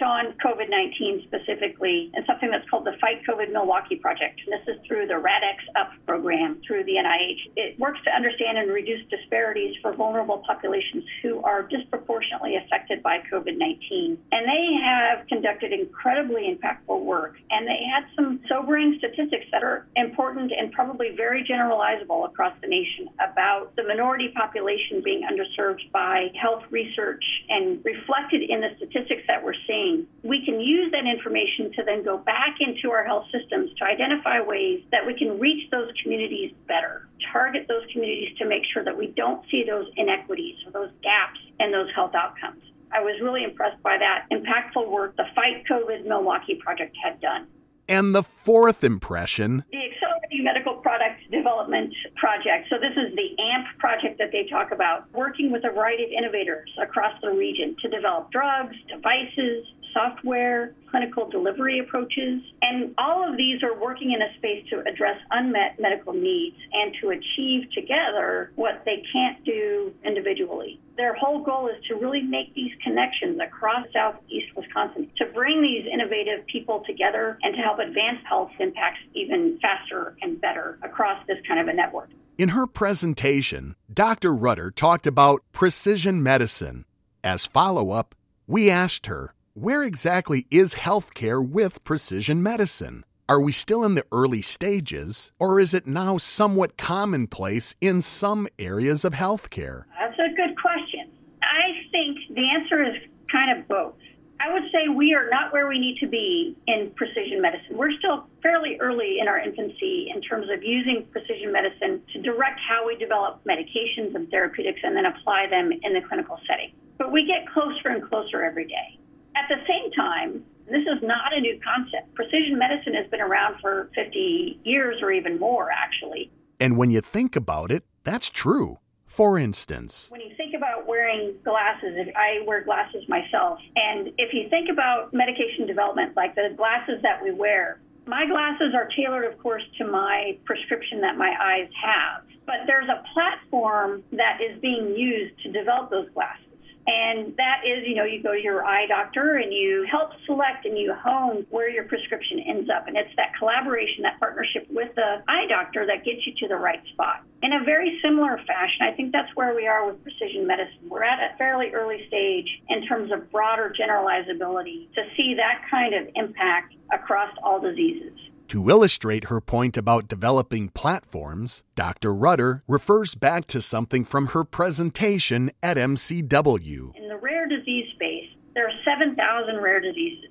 on 0.09 0.33
COVID 0.41 0.71
19 0.71 1.29
specifically, 1.29 2.11
and 2.15 2.25
something 2.25 2.51
that's 2.51 2.69
called 2.71 2.87
the 2.87 2.97
Fight 2.99 3.21
COVID 3.29 3.53
Milwaukee 3.53 3.97
Project. 3.97 4.41
And 4.47 4.57
this 4.57 4.65
is 4.75 4.81
through 4.89 5.07
the 5.07 5.21
RADx 5.21 5.61
Up 5.77 5.93
program 6.07 6.61
through 6.67 6.85
the 6.85 6.97
NIH. 6.97 7.53
It 7.57 7.79
works 7.79 8.01
to 8.05 8.11
understand 8.11 8.57
and 8.57 8.73
reduce 8.73 9.05
disparities 9.11 9.77
for 9.83 9.93
vulnerable 9.93 10.43
populations 10.47 11.05
who 11.23 11.43
are 11.43 11.63
disproportionately 11.63 12.57
affected 12.57 13.03
by 13.03 13.19
COVID 13.31 13.59
19. 13.59 14.17
And 14.33 14.49
they 14.49 14.81
have 14.83 15.27
conducted 15.29 15.73
incredibly 15.73 16.49
impactful 16.49 17.05
work. 17.05 17.37
And 17.51 17.69
they 17.69 17.85
had 17.85 18.09
some 18.17 18.41
sobering 18.49 18.97
statistics 18.99 19.47
that 19.53 19.63
are 19.63 19.87
important 19.97 20.53
and 20.57 20.73
probably 20.73 21.11
very 21.17 21.45
generalizable 21.45 22.25
across 22.25 22.55
the 22.63 22.69
nation 22.69 23.09
about 23.21 23.77
the 23.77 23.83
minority 23.83 24.33
population 24.35 25.03
being 25.05 25.29
underserved 25.29 25.91
by 25.93 26.29
health 26.41 26.63
research 26.71 27.25
and 27.49 27.85
reflected 27.85 28.43
in 28.49 28.61
the 28.61 28.71
statistics 28.77 29.23
that 29.27 29.45
we're 29.45 29.59
seeing, 29.67 29.98
we 30.23 30.45
can 30.45 30.61
use 30.61 30.93
that 30.93 31.07
information 31.07 31.73
to 31.77 31.85
then 31.85 32.05
go 32.05 32.19
back 32.19 32.57
into 32.61 32.91
our 32.91 33.05
health 33.05 33.27
systems 33.33 33.71
to 33.79 33.85
identify 33.85 34.41
ways 34.41 34.83
that 34.91 35.07
we 35.07 35.15
can 35.17 35.39
reach 35.39 35.71
those 35.71 35.91
communities 36.03 36.53
better, 36.67 37.09
target 37.33 37.67
those 37.69 37.85
communities 37.93 38.37
to 38.39 38.47
make 38.47 38.63
sure 38.73 38.85
that 38.85 38.97
we 38.97 39.09
don't 39.09 39.45
see 39.51 39.65
those 39.65 39.87
inequities 39.97 40.57
or 40.67 40.73
those 40.73 40.91
gaps 41.03 41.39
in 41.61 41.73
those 41.73 41.89
health 41.95 42.15
outcomes. 42.15 42.63
I 42.93 43.01
was 43.01 43.21
really 43.23 43.45
impressed 43.45 43.83
by 43.83 43.99
that 43.99 44.27
impactful 44.33 44.89
work 44.89 45.17
the 45.17 45.27
Fight 45.35 45.65
COVID 45.71 46.07
Milwaukee 46.07 46.55
Project 46.55 46.97
had 47.03 47.21
done. 47.21 47.47
And 47.89 48.15
the 48.15 48.23
fourth 48.23 48.85
impression 48.85 49.65
the 49.73 49.79
Accelerating 49.79 50.45
Medical 50.45 50.75
Product 50.75 51.19
Development 51.31 51.93
Project. 52.17 52.69
So, 52.69 52.77
this 52.77 52.93
is 52.93 53.17
the 53.17 53.43
AMP 53.43 53.79
project 53.79 54.19
that 54.19 54.31
they 54.31 54.47
talk 54.51 54.73
about, 54.73 55.11
working 55.15 55.51
with 55.51 55.65
a 55.65 55.73
variety 55.73 56.05
of 56.05 56.11
innovators 56.11 56.69
across 56.81 57.19
the 57.23 57.31
region 57.31 57.77
to 57.81 57.89
develop 57.89 58.31
drugs, 58.31 58.77
devices, 58.89 59.65
software, 59.99 60.75
clinical 60.91 61.29
delivery 61.29 61.81
approaches. 61.81 62.41
And 62.63 62.95
all 62.99 63.29
of 63.29 63.37
these 63.37 63.63
are 63.63 63.79
working 63.79 64.13
in 64.13 64.23
a 64.23 64.33
space 64.39 64.65
to 64.71 64.81
address 64.81 65.19
unmet 65.31 65.79
medical 65.81 66.13
needs 66.13 66.57
and 66.73 66.95
to 67.01 67.11
achieve 67.11 67.71
together 67.75 68.53
what 68.55 68.83
they 68.85 69.03
can't 69.13 69.45
do 69.45 69.93
individually. 70.05 70.81
Their 70.97 71.15
whole 71.15 71.43
goal 71.45 71.69
is 71.69 71.83
to 71.89 71.95
really 71.95 72.23
make 72.23 72.55
these 72.55 72.73
connections 72.83 73.39
across 73.45 73.87
southeast 73.93 74.55
Wisconsin 74.57 75.11
to 75.19 75.27
bring 75.27 75.63
these 75.63 75.87
innovative 75.93 76.47
people 76.47 76.83
together 76.87 77.39
and 77.43 77.55
to 77.55 77.61
help 77.61 77.79
advance 77.79 78.19
health 78.29 78.51
impacts 78.59 79.01
even 79.15 79.59
faster 79.61 80.17
and 80.23 80.41
better 80.41 80.79
across 80.83 81.25
this 81.27 81.39
kind 81.47 81.61
of 81.61 81.69
a 81.69 81.73
network. 81.73 82.09
In 82.37 82.51
her 82.51 82.67
presentation, 82.67 83.75
Dr. 83.93 84.35
Rutter 84.35 84.71
talked 84.71 85.07
about 85.07 85.43
precision 85.53 86.23
medicine. 86.23 86.85
As 87.23 87.47
follow 87.47 87.91
up, 87.91 88.15
we 88.47 88.71
asked 88.71 89.07
her 89.07 89.35
where 89.61 89.83
exactly 89.83 90.47
is 90.53 90.75
healthcare 90.75 91.45
with 91.45 91.83
precision 91.83 92.41
medicine? 92.41 93.05
Are 93.29 93.41
we 93.41 93.51
still 93.51 93.83
in 93.83 93.97
the 93.97 94.05
early 94.13 94.41
stages, 94.41 95.33
or 95.41 95.59
is 95.59 95.75
it 95.75 95.85
now 95.85 96.17
somewhat 96.17 96.77
commonplace 96.77 97.75
in 97.81 98.01
some 98.01 98.47
areas 98.61 99.05
of 99.05 99.15
healthcare? 99.15 99.83
That's 99.99 100.19
a 100.19 100.33
good 100.37 100.57
question. 100.63 101.11
I 101.43 101.91
think 101.91 102.19
the 102.37 102.49
answer 102.55 102.85
is 102.85 103.03
kind 103.33 103.59
of 103.59 103.67
both. 103.67 103.95
I 104.39 104.53
would 104.53 104.63
say 104.71 104.87
we 104.95 105.13
are 105.15 105.29
not 105.29 105.53
where 105.53 105.67
we 105.67 105.81
need 105.81 105.99
to 105.99 106.07
be 106.07 106.57
in 106.69 106.93
precision 106.95 107.43
medicine. 107.43 107.77
We're 107.77 107.99
still 107.99 108.29
fairly 108.41 108.79
early 108.81 109.19
in 109.21 109.27
our 109.27 109.41
infancy 109.41 110.13
in 110.15 110.23
terms 110.23 110.47
of 110.55 110.63
using 110.63 111.05
precision 111.11 111.51
medicine 111.51 112.01
to 112.13 112.23
direct 112.23 112.61
how 112.61 112.87
we 112.87 112.95
develop 112.95 113.43
medications 113.43 114.15
and 114.15 114.31
therapeutics 114.31 114.79
and 114.85 114.95
then 114.97 115.07
apply 115.07 115.49
them 115.51 115.73
in 115.73 115.95
the 115.95 116.01
clinical 116.07 116.39
setting. 116.47 116.71
But 116.97 117.11
we 117.11 117.27
get 117.27 117.53
closer 117.53 117.89
and 117.89 118.09
closer 118.09 118.45
every 118.45 118.69
day. 118.69 119.01
At 119.39 119.49
the 119.49 119.63
same 119.69 119.93
time, 119.93 120.45
this 120.67 120.83
is 120.83 121.01
not 121.03 121.33
a 121.33 121.41
new 121.41 121.61
concept. 121.63 122.13
Precision 122.15 122.59
medicine 122.59 122.95
has 122.95 123.09
been 123.09 123.21
around 123.21 123.61
for 123.61 123.89
50 123.95 124.61
years 124.65 124.97
or 125.01 125.13
even 125.13 125.39
more, 125.39 125.71
actually. 125.71 126.31
And 126.59 126.77
when 126.77 126.91
you 126.91 127.01
think 127.01 127.37
about 127.37 127.71
it, 127.71 127.85
that's 128.03 128.31
true. 128.31 128.79
For 129.07 129.39
instance, 129.39 130.09
when 130.11 130.21
you 130.21 130.35
think 130.37 130.55
about 130.55 130.87
wearing 130.87 131.35
glasses, 131.45 131.95
if 131.97 132.15
I 132.17 132.45
wear 132.47 132.65
glasses 132.65 133.05
myself, 133.09 133.59
and 133.77 134.09
if 134.19 134.35
you 134.35 134.49
think 134.51 134.69
about 134.71 135.15
medication 135.15 135.67
development, 135.67 136.17
like 136.17 136.35
the 136.35 136.53
glasses 136.57 137.01
that 137.03 137.23
we 137.23 137.31
wear, 137.31 137.81
My 138.09 138.25
glasses 138.25 138.73
are 138.75 138.89
tailored, 138.97 139.27
of 139.31 139.39
course, 139.39 139.63
to 139.77 139.87
my 139.87 140.39
prescription 140.47 141.03
that 141.03 141.19
my 141.19 141.31
eyes 141.39 141.69
have, 141.85 142.23
but 142.47 142.65
there's 142.67 142.89
a 142.89 143.05
platform 143.13 144.03
that 144.13 144.41
is 144.41 144.59
being 144.63 144.97
used 144.97 145.39
to 145.43 145.53
develop 145.53 145.91
those 145.91 146.09
glasses. 146.15 146.48
And 146.89 147.37
that 147.37 147.69
is, 147.69 147.85
you 147.87 147.95
know, 147.95 148.05
you 148.05 148.23
go 148.23 148.33
to 148.33 148.41
your 148.41 148.65
eye 148.65 148.87
doctor 148.87 149.37
and 149.37 149.53
you 149.53 149.87
help 149.91 150.09
select 150.25 150.65
and 150.65 150.79
you 150.79 150.95
hone 150.95 151.45
where 151.51 151.69
your 151.69 151.85
prescription 151.85 152.41
ends 152.41 152.71
up. 152.75 152.89
And 152.89 152.97
it's 152.97 153.13
that 153.17 153.33
collaboration, 153.39 154.03
that 154.05 154.19
partnership 154.19 154.67
with 154.71 154.95
the 154.95 155.23
eye 155.29 155.45
doctor 155.51 155.85
that 155.85 156.07
gets 156.07 156.27
you 156.27 156.33
to 156.41 156.49
the 156.49 156.57
right 156.57 156.81
spot. 156.95 157.25
In 157.43 157.53
a 157.53 157.63
very 157.63 158.01
similar 158.03 158.39
fashion, 158.47 158.89
I 158.89 158.97
think 158.97 159.13
that's 159.13 159.29
where 159.37 159.55
we 159.55 159.67
are 159.67 159.87
with 159.87 160.03
precision 160.03 160.47
medicine. 160.47 160.89
We're 160.89 161.05
at 161.05 161.21
a 161.21 161.37
fairly 161.37 161.73
early 161.75 162.09
stage 162.09 162.49
in 162.71 162.87
terms 162.87 163.13
of 163.13 163.31
broader 163.31 163.71
generalizability 163.79 164.89
to 164.95 165.03
see 165.15 165.35
that 165.37 165.69
kind 165.71 165.93
of 165.93 166.09
impact 166.15 166.75
across 166.91 167.31
all 167.43 167.61
diseases. 167.61 168.17
To 168.49 168.71
illustrate 168.71 169.25
her 169.25 169.43
point 169.43 169.77
about 169.77 170.09
developing 170.09 170.71
platforms, 170.71 171.65
Dr. 171.75 172.15
Rutter 172.15 172.63
refers 172.67 173.15
back 173.15 173.45
to 173.49 173.61
something 173.61 174.07
from 174.07 174.29
her 174.29 174.43
presentation 174.43 175.51
at 175.63 175.77
MCW. 175.77 176.97
In 176.97 177.09
the 177.09 177.19
rare 177.19 177.47
disease 177.47 177.93
space, 177.95 178.25
there 178.55 178.67
are 178.67 178.73
7,000 178.87 179.61
rare 179.61 179.81
diseases. 179.81 180.31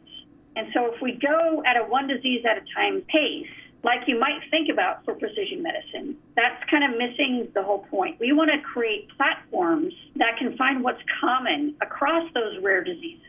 And 0.56 0.67
so 0.73 0.91
if 0.91 0.99
we 0.99 1.19
go 1.21 1.62
at 1.67 1.77
a 1.77 1.84
one 1.84 2.08
disease 2.08 2.43
at 2.43 2.58
a 2.58 2.65
time 2.73 3.03
pace, 3.08 3.45
like 3.84 4.08
you 4.08 4.19
might 4.19 4.41
think 4.49 4.69
about 4.73 5.06
for 5.06 5.13
precision 5.13 5.62
medicine, 5.62 6.17
that's 6.36 6.63
kind 6.71 6.91
of 6.91 6.97
missing 6.97 7.47
the 7.53 7.62
whole 7.62 7.86
point. 7.86 8.19
We 8.19 8.34
want 8.34 8.49
to 8.49 8.60
create 8.62 9.10
platforms 9.15 9.93
that 10.15 10.39
can 10.39 10.58
find 10.58 10.84
what's 10.84 11.03
common 11.21 11.75
across 11.84 12.27
those 12.34 12.58
rare 12.63 12.84
diseases 12.84 13.21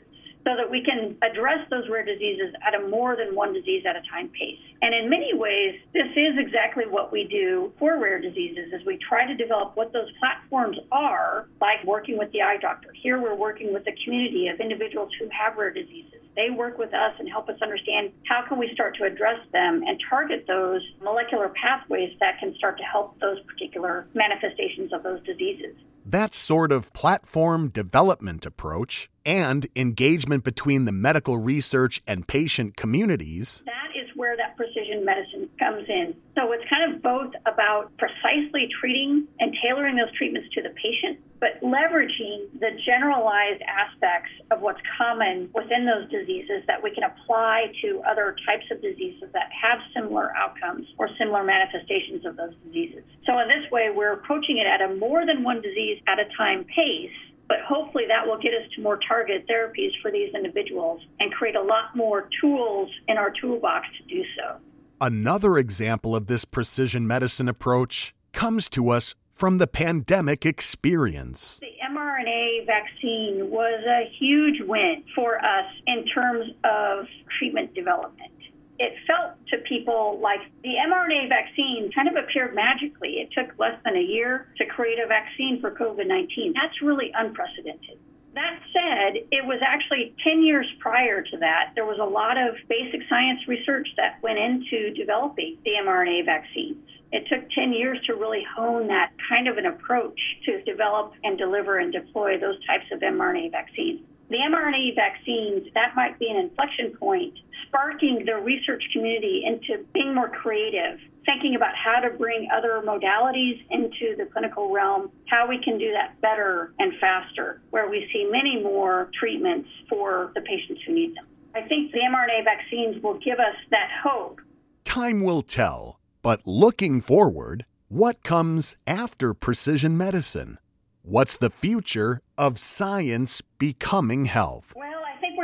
so 0.49 0.57
that 0.57 0.71
we 0.71 0.81
can 0.81 1.15
address 1.21 1.61
those 1.69 1.85
rare 1.91 2.05
diseases 2.05 2.55
at 2.67 2.75
a 2.75 2.89
more 2.89 3.17
than 3.17 3.35
one 3.35 3.53
disease 3.53 3.85
at 3.85 3.97
a 3.97 4.03
time 4.09 4.31
pace. 4.33 4.59
And 4.81 4.95
in 4.95 5.11
many 5.11 5.35
ways, 5.35 5.77
this 5.93 6.09
is 6.17 6.39
exactly 6.39 6.85
what 6.89 7.13
we 7.13 7.29
do 7.29 7.71
for 7.79 8.01
rare 8.01 8.19
diseases 8.19 8.73
is 8.73 8.81
we 8.87 8.97
try 8.97 9.27
to 9.27 9.37
develop 9.37 9.77
what 9.77 9.93
those 9.93 10.09
platforms 10.19 10.79
are, 10.91 11.49
like 11.61 11.85
working 11.85 12.17
with 12.17 12.33
the 12.33 12.41
eye 12.41 12.57
doctor. 12.57 12.89
Here 12.95 13.21
we're 13.21 13.35
working 13.35 13.75
with 13.75 13.87
a 13.89 13.93
community 14.05 14.49
of 14.49 14.59
individuals 14.59 15.11
who 15.21 15.29
have 15.29 15.59
rare 15.59 15.73
diseases. 15.73 16.25
They 16.35 16.49
work 16.49 16.79
with 16.79 16.95
us 16.95 17.13
and 17.19 17.29
help 17.29 17.51
us 17.51 17.61
understand 17.61 18.13
how 18.25 18.47
can 18.49 18.59
we 18.59 18.71
start 18.73 18.97
to 18.99 19.05
address 19.05 19.41
them 19.53 19.83
and 19.87 20.01
target 20.09 20.47
those 20.47 20.81
molecular 21.03 21.53
pathways 21.61 22.17
that 22.21 22.39
can 22.39 22.55
start 22.57 22.79
to 22.79 22.85
help 22.85 23.21
those 23.21 23.39
particular 23.41 24.07
manifestations 24.15 24.95
of 24.95 25.03
those 25.03 25.21
diseases. 25.25 25.75
That 26.11 26.33
sort 26.33 26.73
of 26.73 26.90
platform 26.94 27.68
development 27.68 28.47
approach 28.47 29.11
and 29.27 29.66
engagement 29.77 30.42
between 30.42 30.87
the 30.87 30.92
medical 30.92 31.37
research 31.37 32.01
and 32.07 32.27
patient 32.27 32.79
communities. 32.79 33.62
That 33.66 33.92
is 33.94 34.09
where 34.16 34.35
that 34.35 34.57
precision 34.57 35.05
medicine 35.05 35.38
comes 35.59 35.85
in. 35.88 36.14
So 36.35 36.53
it's 36.53 36.64
kind 36.71 36.94
of 36.94 37.03
both 37.03 37.35
about 37.47 37.90
precisely 37.99 38.68
treating 38.81 39.27
and 39.40 39.55
tailoring 39.62 39.97
those 39.97 40.12
treatments 40.16 40.49
to 40.55 40.62
the 40.62 40.71
patient, 40.71 41.18
but 41.40 41.59
leveraging 41.62 42.47
the 42.61 42.79
generalized 42.87 43.62
aspects 43.66 44.31
of 44.51 44.61
what's 44.61 44.81
common 44.97 45.51
within 45.55 45.85
those 45.85 46.09
diseases 46.11 46.62
that 46.66 46.83
we 46.83 46.94
can 46.94 47.05
apply 47.05 47.73
to 47.83 48.03
other 48.09 48.37
types 48.47 48.64
of 48.71 48.81
diseases 48.81 49.29
that 49.33 49.51
have 49.51 49.79
similar 49.94 50.35
outcomes 50.37 50.87
or 50.99 51.09
similar 51.18 51.42
manifestations 51.42 52.25
of 52.25 52.37
those 52.37 52.55
diseases. 52.64 53.03
So 53.27 53.38
in 53.38 53.49
this 53.49 53.66
way, 53.71 53.90
we're 53.90 54.12
approaching 54.12 54.59
it 54.59 54.66
at 54.66 54.81
a 54.81 54.94
more 54.94 55.27
than 55.27 55.42
one 55.42 55.61
disease 55.61 56.01
at 56.07 56.18
a 56.18 56.27
time 56.37 56.64
pace 56.64 57.11
but 57.49 57.61
hopefully 57.66 58.05
that 58.07 58.27
will 58.27 58.37
get 58.37 58.53
us 58.53 58.68
to 58.77 58.83
more 58.83 58.99
targeted 59.09 59.49
therapies 59.49 59.90
for 60.03 60.12
these 60.12 60.33
individuals 60.35 61.01
and 61.18 61.33
create 61.33 61.57
a 61.57 61.62
lot 61.62 61.97
more 61.97 62.29
tools 62.40 62.90
in 63.09 63.16
our 63.16 63.33
toolbox 63.40 63.87
to 63.97 64.05
do 64.05 64.23
so. 64.37 64.59
Another 65.01 65.59
example 65.59 66.17
of 66.17 66.27
this 66.27 66.45
precision 66.45 67.07
medicine 67.07 67.49
approach 67.49 68.15
comes 68.33 68.69
to 68.71 68.91
us 68.91 69.15
from 69.33 69.59
the 69.59 69.69
pandemic 69.69 70.45
experience. 70.45 71.61
The 71.61 71.69
mRNA 71.89 72.67
vaccine 72.67 73.49
was 73.49 73.85
a 73.87 74.11
huge 74.19 74.61
win 74.67 75.05
for 75.15 75.39
us 75.39 75.67
in 75.87 76.05
terms 76.07 76.51
of 76.65 77.07
treatment 77.39 77.75
development 77.75 78.33
it 78.79 78.95
felt 79.07 79.35
to 79.49 79.59
people 79.69 80.21
like 80.23 80.41
the 80.63 80.75
mRNA 80.87 81.29
vaccine 81.29 81.91
kind 81.93 82.09
of 82.09 82.15
appeared 82.15 82.55
magically. 82.55 83.19
It 83.19 83.31
took 83.37 83.59
less 83.59 83.75
than 83.85 83.97
a 83.97 84.01
year 84.01 84.53
to 84.59 84.67
create 84.67 84.99
a 84.99 85.07
vaccine 85.07 85.61
for 85.61 85.73
COVID 85.73 86.07
19. 86.07 86.55
That's 86.55 86.81
really 86.81 87.11
unprecedented. 87.15 87.98
That 88.38 88.61
said, 88.72 89.27
it 89.33 89.44
was 89.44 89.59
actually 89.66 90.14
10 90.22 90.44
years 90.44 90.66
prior 90.79 91.22
to 91.22 91.37
that. 91.38 91.72
There 91.74 91.87
was 91.87 91.98
a 91.98 92.07
lot 92.07 92.38
of 92.38 92.55
basic 92.68 93.01
science 93.09 93.40
research 93.48 93.88
that 93.96 94.22
went 94.22 94.38
into 94.38 94.94
developing 94.94 95.59
the 95.64 95.72
mRNA 95.83 96.24
vaccines. 96.24 96.79
It 97.11 97.27
took 97.27 97.51
10 97.51 97.72
years 97.72 97.98
to 98.07 98.14
really 98.14 98.46
hone 98.55 98.87
that 98.87 99.11
kind 99.29 99.48
of 99.48 99.59
an 99.59 99.66
approach 99.66 100.20
to 100.44 100.62
develop 100.62 101.14
and 101.24 101.37
deliver 101.37 101.79
and 101.79 101.92
deploy 101.92 102.38
those 102.38 102.64
types 102.64 102.85
of 102.92 103.01
mRNA 103.01 103.51
vaccines. 103.51 104.03
The 104.31 104.37
mRNA 104.37 104.94
vaccines, 104.94 105.66
that 105.74 105.96
might 105.96 106.16
be 106.20 106.31
an 106.31 106.37
inflection 106.37 106.96
point, 106.96 107.35
sparking 107.66 108.25
the 108.25 108.37
research 108.37 108.83
community 108.92 109.42
into 109.47 109.85
being 109.92 110.14
more 110.14 110.29
creative, 110.29 110.99
thinking 111.25 111.55
about 111.57 111.75
how 111.75 112.01
to 112.01 112.16
bring 112.16 112.49
other 112.55 112.83
modalities 112.87 113.62
into 113.71 114.16
the 114.16 114.27
clinical 114.33 114.73
realm, 114.73 115.11
how 115.27 115.47
we 115.49 115.62
can 115.62 115.79
do 115.79 115.92
that 115.92 116.21
better 116.21 116.73
and 116.79 116.92
faster, 117.01 117.61
where 117.71 117.88
we 117.90 118.09
see 118.12 118.29
many 118.31 118.62
more 118.62 119.11
treatments 119.18 119.68
for 119.88 120.33
the 120.35 120.40
patients 120.42 120.81
who 120.87 120.94
need 120.94 121.14
them. 121.14 121.27
I 121.55 121.62
think 121.62 121.92
the 121.92 121.99
mRNA 121.99 122.44
vaccines 122.44 123.03
will 123.03 123.18
give 123.18 123.38
us 123.38 123.57
that 123.71 123.88
hope. 124.03 124.40
Time 124.85 125.23
will 125.23 125.42
tell, 125.42 126.01
but 126.23 126.47
looking 126.47 127.01
forward, 127.01 127.66
what 127.88 128.23
comes 128.23 128.77
after 128.87 129.35
precision 129.35 129.97
medicine? 129.97 130.59
What's 131.03 131.37
the 131.38 131.51
future 131.51 132.21
of 132.37 132.59
science 132.59 133.40
becoming 133.59 134.27
health? 134.27 134.75
Well, 134.77 134.88
I 134.88 134.88
think 134.88 134.88
we're 134.88 134.88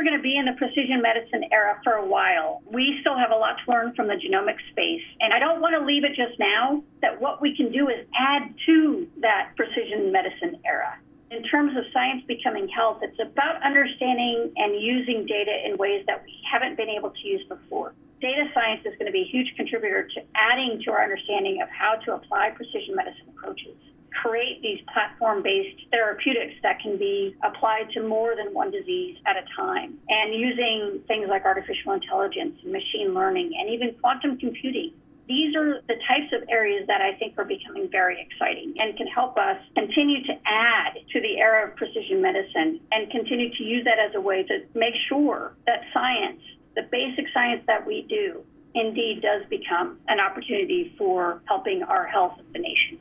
going 0.05 0.15
to 0.15 0.21
be 0.21 0.37
in 0.37 0.45
the 0.45 0.53
precision 0.53 1.01
medicine 1.01 1.49
era 1.51 1.81
for 1.83 1.93
a 1.93 2.05
while. 2.05 2.61
We 2.69 2.97
still 3.01 3.17
have 3.17 3.31
a 3.31 3.35
lot 3.35 3.57
to 3.65 3.71
learn 3.71 3.93
from 3.95 4.07
the 4.07 4.13
genomic 4.13 4.61
space. 4.69 5.01
And 5.19 5.33
I 5.33 5.39
don't 5.39 5.59
want 5.59 5.73
to 5.73 5.83
leave 5.83 6.05
it 6.05 6.13
just 6.13 6.37
now 6.37 6.83
that 7.01 7.19
what 7.19 7.41
we 7.41 7.57
can 7.57 7.71
do 7.71 7.89
is 7.89 8.05
add 8.13 8.53
to 8.67 9.09
that 9.19 9.57
precision 9.57 10.11
medicine 10.13 10.61
era. 10.63 10.95
In 11.31 11.41
terms 11.43 11.75
of 11.75 11.83
science 11.91 12.23
becoming 12.27 12.69
health, 12.69 13.01
it's 13.01 13.17
about 13.19 13.57
understanding 13.65 14.53
and 14.55 14.79
using 14.79 15.25
data 15.25 15.51
in 15.65 15.75
ways 15.75 16.05
that 16.05 16.23
we 16.23 16.31
haven't 16.45 16.77
been 16.77 16.89
able 16.89 17.09
to 17.09 17.27
use 17.27 17.43
before. 17.49 17.93
Data 18.21 18.45
science 18.53 18.85
is 18.85 18.93
going 19.01 19.07
to 19.07 19.11
be 19.11 19.25
a 19.25 19.31
huge 19.33 19.51
contributor 19.57 20.07
to 20.15 20.21
adding 20.37 20.79
to 20.85 20.91
our 20.91 21.03
understanding 21.03 21.61
of 21.61 21.67
how 21.73 21.95
to 22.05 22.13
apply 22.13 22.51
precision 22.55 22.95
medicine 22.95 23.25
approaches 23.35 23.75
create 24.21 24.61
these 24.61 24.79
platform 24.91 25.43
based 25.43 25.81
therapeutics 25.91 26.55
that 26.63 26.79
can 26.79 26.97
be 26.97 27.35
applied 27.43 27.89
to 27.93 28.01
more 28.01 28.35
than 28.35 28.53
one 28.53 28.71
disease 28.71 29.17
at 29.25 29.35
a 29.37 29.45
time. 29.55 29.97
And 30.09 30.33
using 30.33 31.01
things 31.07 31.27
like 31.29 31.45
artificial 31.45 31.93
intelligence, 31.93 32.57
and 32.63 32.71
machine 32.71 33.13
learning, 33.13 33.51
and 33.59 33.69
even 33.69 33.95
quantum 34.01 34.37
computing. 34.37 34.93
These 35.27 35.55
are 35.55 35.81
the 35.87 35.95
types 36.07 36.31
of 36.33 36.47
areas 36.49 36.85
that 36.87 37.01
I 37.01 37.17
think 37.17 37.33
are 37.39 37.45
becoming 37.45 37.89
very 37.89 38.21
exciting 38.21 38.75
and 38.77 38.95
can 38.95 39.07
help 39.07 39.37
us 39.37 39.57
continue 39.73 40.21
to 40.23 40.33
add 40.45 40.93
to 41.13 41.19
the 41.19 41.39
era 41.39 41.67
of 41.67 41.75
precision 41.75 42.21
medicine 42.21 42.79
and 42.91 43.09
continue 43.09 43.49
to 43.49 43.63
use 43.63 43.83
that 43.85 43.97
as 43.97 44.13
a 44.13 44.21
way 44.21 44.43
to 44.43 44.59
make 44.75 44.93
sure 45.09 45.55
that 45.65 45.81
science, 45.93 46.41
the 46.75 46.83
basic 46.91 47.25
science 47.33 47.63
that 47.65 47.87
we 47.87 48.05
do, 48.07 48.43
indeed 48.75 49.23
does 49.23 49.41
become 49.49 49.97
an 50.07 50.19
opportunity 50.19 50.93
for 50.95 51.41
helping 51.45 51.81
our 51.81 52.05
health 52.05 52.39
of 52.39 52.45
the 52.53 52.59
nation. 52.59 52.99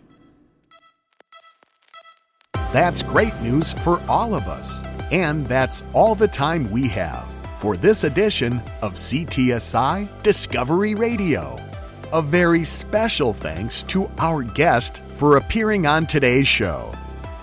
That's 2.75 3.05
great 3.05 3.41
news 3.41 3.73
for 3.73 4.03
all 4.09 4.35
of 4.35 4.49
us. 4.49 4.83
And 5.13 5.47
that's 5.47 5.85
all 5.93 6.17
the 6.17 6.27
time 6.27 6.69
we 6.73 6.89
have 6.89 7.25
for 7.61 7.77
this 7.77 8.03
edition 8.03 8.61
of 8.83 8.95
CTSI 8.95 10.09
Discovery 10.25 10.97
Radio. 10.97 11.57
A 12.13 12.21
very 12.21 12.65
special 12.65 13.33
thanks 13.33 13.85
to 13.85 14.11
our 14.19 14.43
guest 14.43 15.05
for 15.11 15.37
appearing 15.37 15.87
on 15.87 16.05
today's 16.07 16.49
show, 16.49 16.93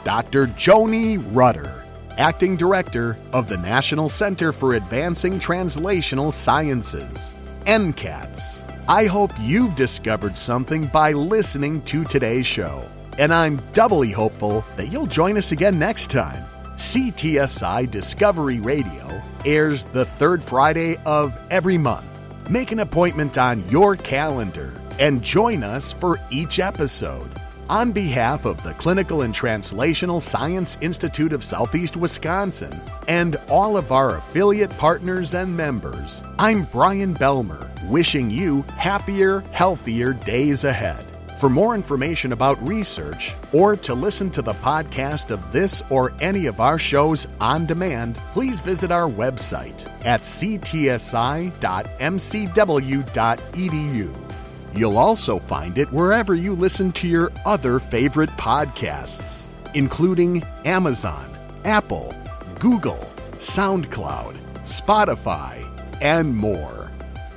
Dr. 0.03 0.47
Joni 0.47 1.23
Rutter, 1.33 1.85
Acting 2.17 2.57
Director 2.57 3.17
of 3.31 3.47
the 3.47 3.57
National 3.57 4.09
Center 4.09 4.51
for 4.51 4.73
Advancing 4.73 5.39
Translational 5.39 6.33
Sciences, 6.33 7.33
NCATS. 7.67 8.65
I 8.89 9.05
hope 9.05 9.31
you've 9.39 9.77
discovered 9.77 10.37
something 10.37 10.87
by 10.87 11.13
listening 11.13 11.83
to 11.83 12.03
today's 12.03 12.45
show 12.45 12.85
and 13.21 13.31
I'm 13.31 13.61
doubly 13.71 14.09
hopeful 14.09 14.65
that 14.77 14.87
you'll 14.87 15.05
join 15.05 15.37
us 15.37 15.51
again 15.51 15.77
next 15.77 16.09
time. 16.09 16.43
CTSI 16.75 17.89
Discovery 17.91 18.59
Radio 18.59 19.21
airs 19.45 19.85
the 19.85 20.05
third 20.05 20.41
Friday 20.41 20.97
of 21.05 21.39
every 21.51 21.77
month. 21.77 22.07
Make 22.49 22.71
an 22.71 22.79
appointment 22.79 23.37
on 23.37 23.63
your 23.69 23.95
calendar 23.95 24.73
and 24.97 25.21
join 25.21 25.61
us 25.61 25.93
for 25.93 26.19
each 26.31 26.57
episode. 26.57 27.31
On 27.69 27.91
behalf 27.91 28.45
of 28.45 28.61
the 28.63 28.73
Clinical 28.73 29.21
and 29.21 29.35
Translational 29.35 30.19
Science 30.19 30.79
Institute 30.81 31.31
of 31.31 31.43
Southeast 31.43 31.95
Wisconsin 31.95 32.81
and 33.07 33.35
all 33.49 33.77
of 33.77 33.91
our 33.91 34.17
affiliate 34.17 34.75
partners 34.79 35.35
and 35.35 35.55
members, 35.55 36.23
I'm 36.39 36.63
Brian 36.63 37.13
Belmer 37.13 37.67
wishing 37.87 38.31
you 38.31 38.63
happier, 38.77 39.41
healthier 39.51 40.13
days 40.13 40.63
ahead. 40.63 41.10
For 41.41 41.49
more 41.49 41.73
information 41.73 42.33
about 42.33 42.61
research 42.61 43.33
or 43.51 43.75
to 43.75 43.95
listen 43.95 44.29
to 44.29 44.43
the 44.43 44.53
podcast 44.53 45.31
of 45.31 45.51
this 45.51 45.81
or 45.89 46.13
any 46.21 46.45
of 46.45 46.59
our 46.59 46.77
shows 46.77 47.25
on 47.39 47.65
demand, 47.65 48.15
please 48.31 48.61
visit 48.61 48.91
our 48.91 49.09
website 49.09 49.91
at 50.05 50.21
ctsi.mcw.edu. 50.21 51.55
You'll 54.75 54.97
also 54.99 55.39
find 55.39 55.79
it 55.79 55.91
wherever 55.91 56.35
you 56.35 56.53
listen 56.53 56.91
to 56.91 57.07
your 57.07 57.31
other 57.43 57.79
favorite 57.79 58.29
podcasts, 58.37 59.45
including 59.73 60.43
Amazon, 60.65 61.27
Apple, 61.65 62.13
Google, 62.59 63.11
SoundCloud, 63.37 64.35
Spotify, 64.57 65.67
and 66.03 66.37
more. 66.37 66.80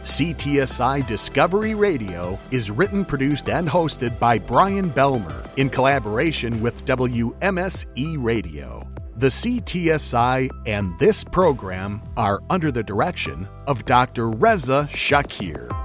CTSI 0.04 1.06
Discovery 1.06 1.74
Radio 1.74 2.38
is 2.50 2.70
written, 2.70 3.06
produced, 3.06 3.48
and 3.48 3.66
hosted 3.66 4.18
by 4.18 4.38
Brian 4.38 4.90
Belmer 4.90 5.48
in 5.56 5.70
collaboration 5.70 6.60
with 6.60 6.84
WMSE 6.84 8.22
Radio. 8.22 8.86
The 9.16 9.28
CTSI 9.28 10.50
and 10.66 10.98
this 10.98 11.24
program 11.24 12.02
are 12.18 12.42
under 12.50 12.70
the 12.70 12.82
direction 12.82 13.48
of 13.66 13.86
Dr. 13.86 14.28
Reza 14.28 14.86
Shaker. 14.88 15.83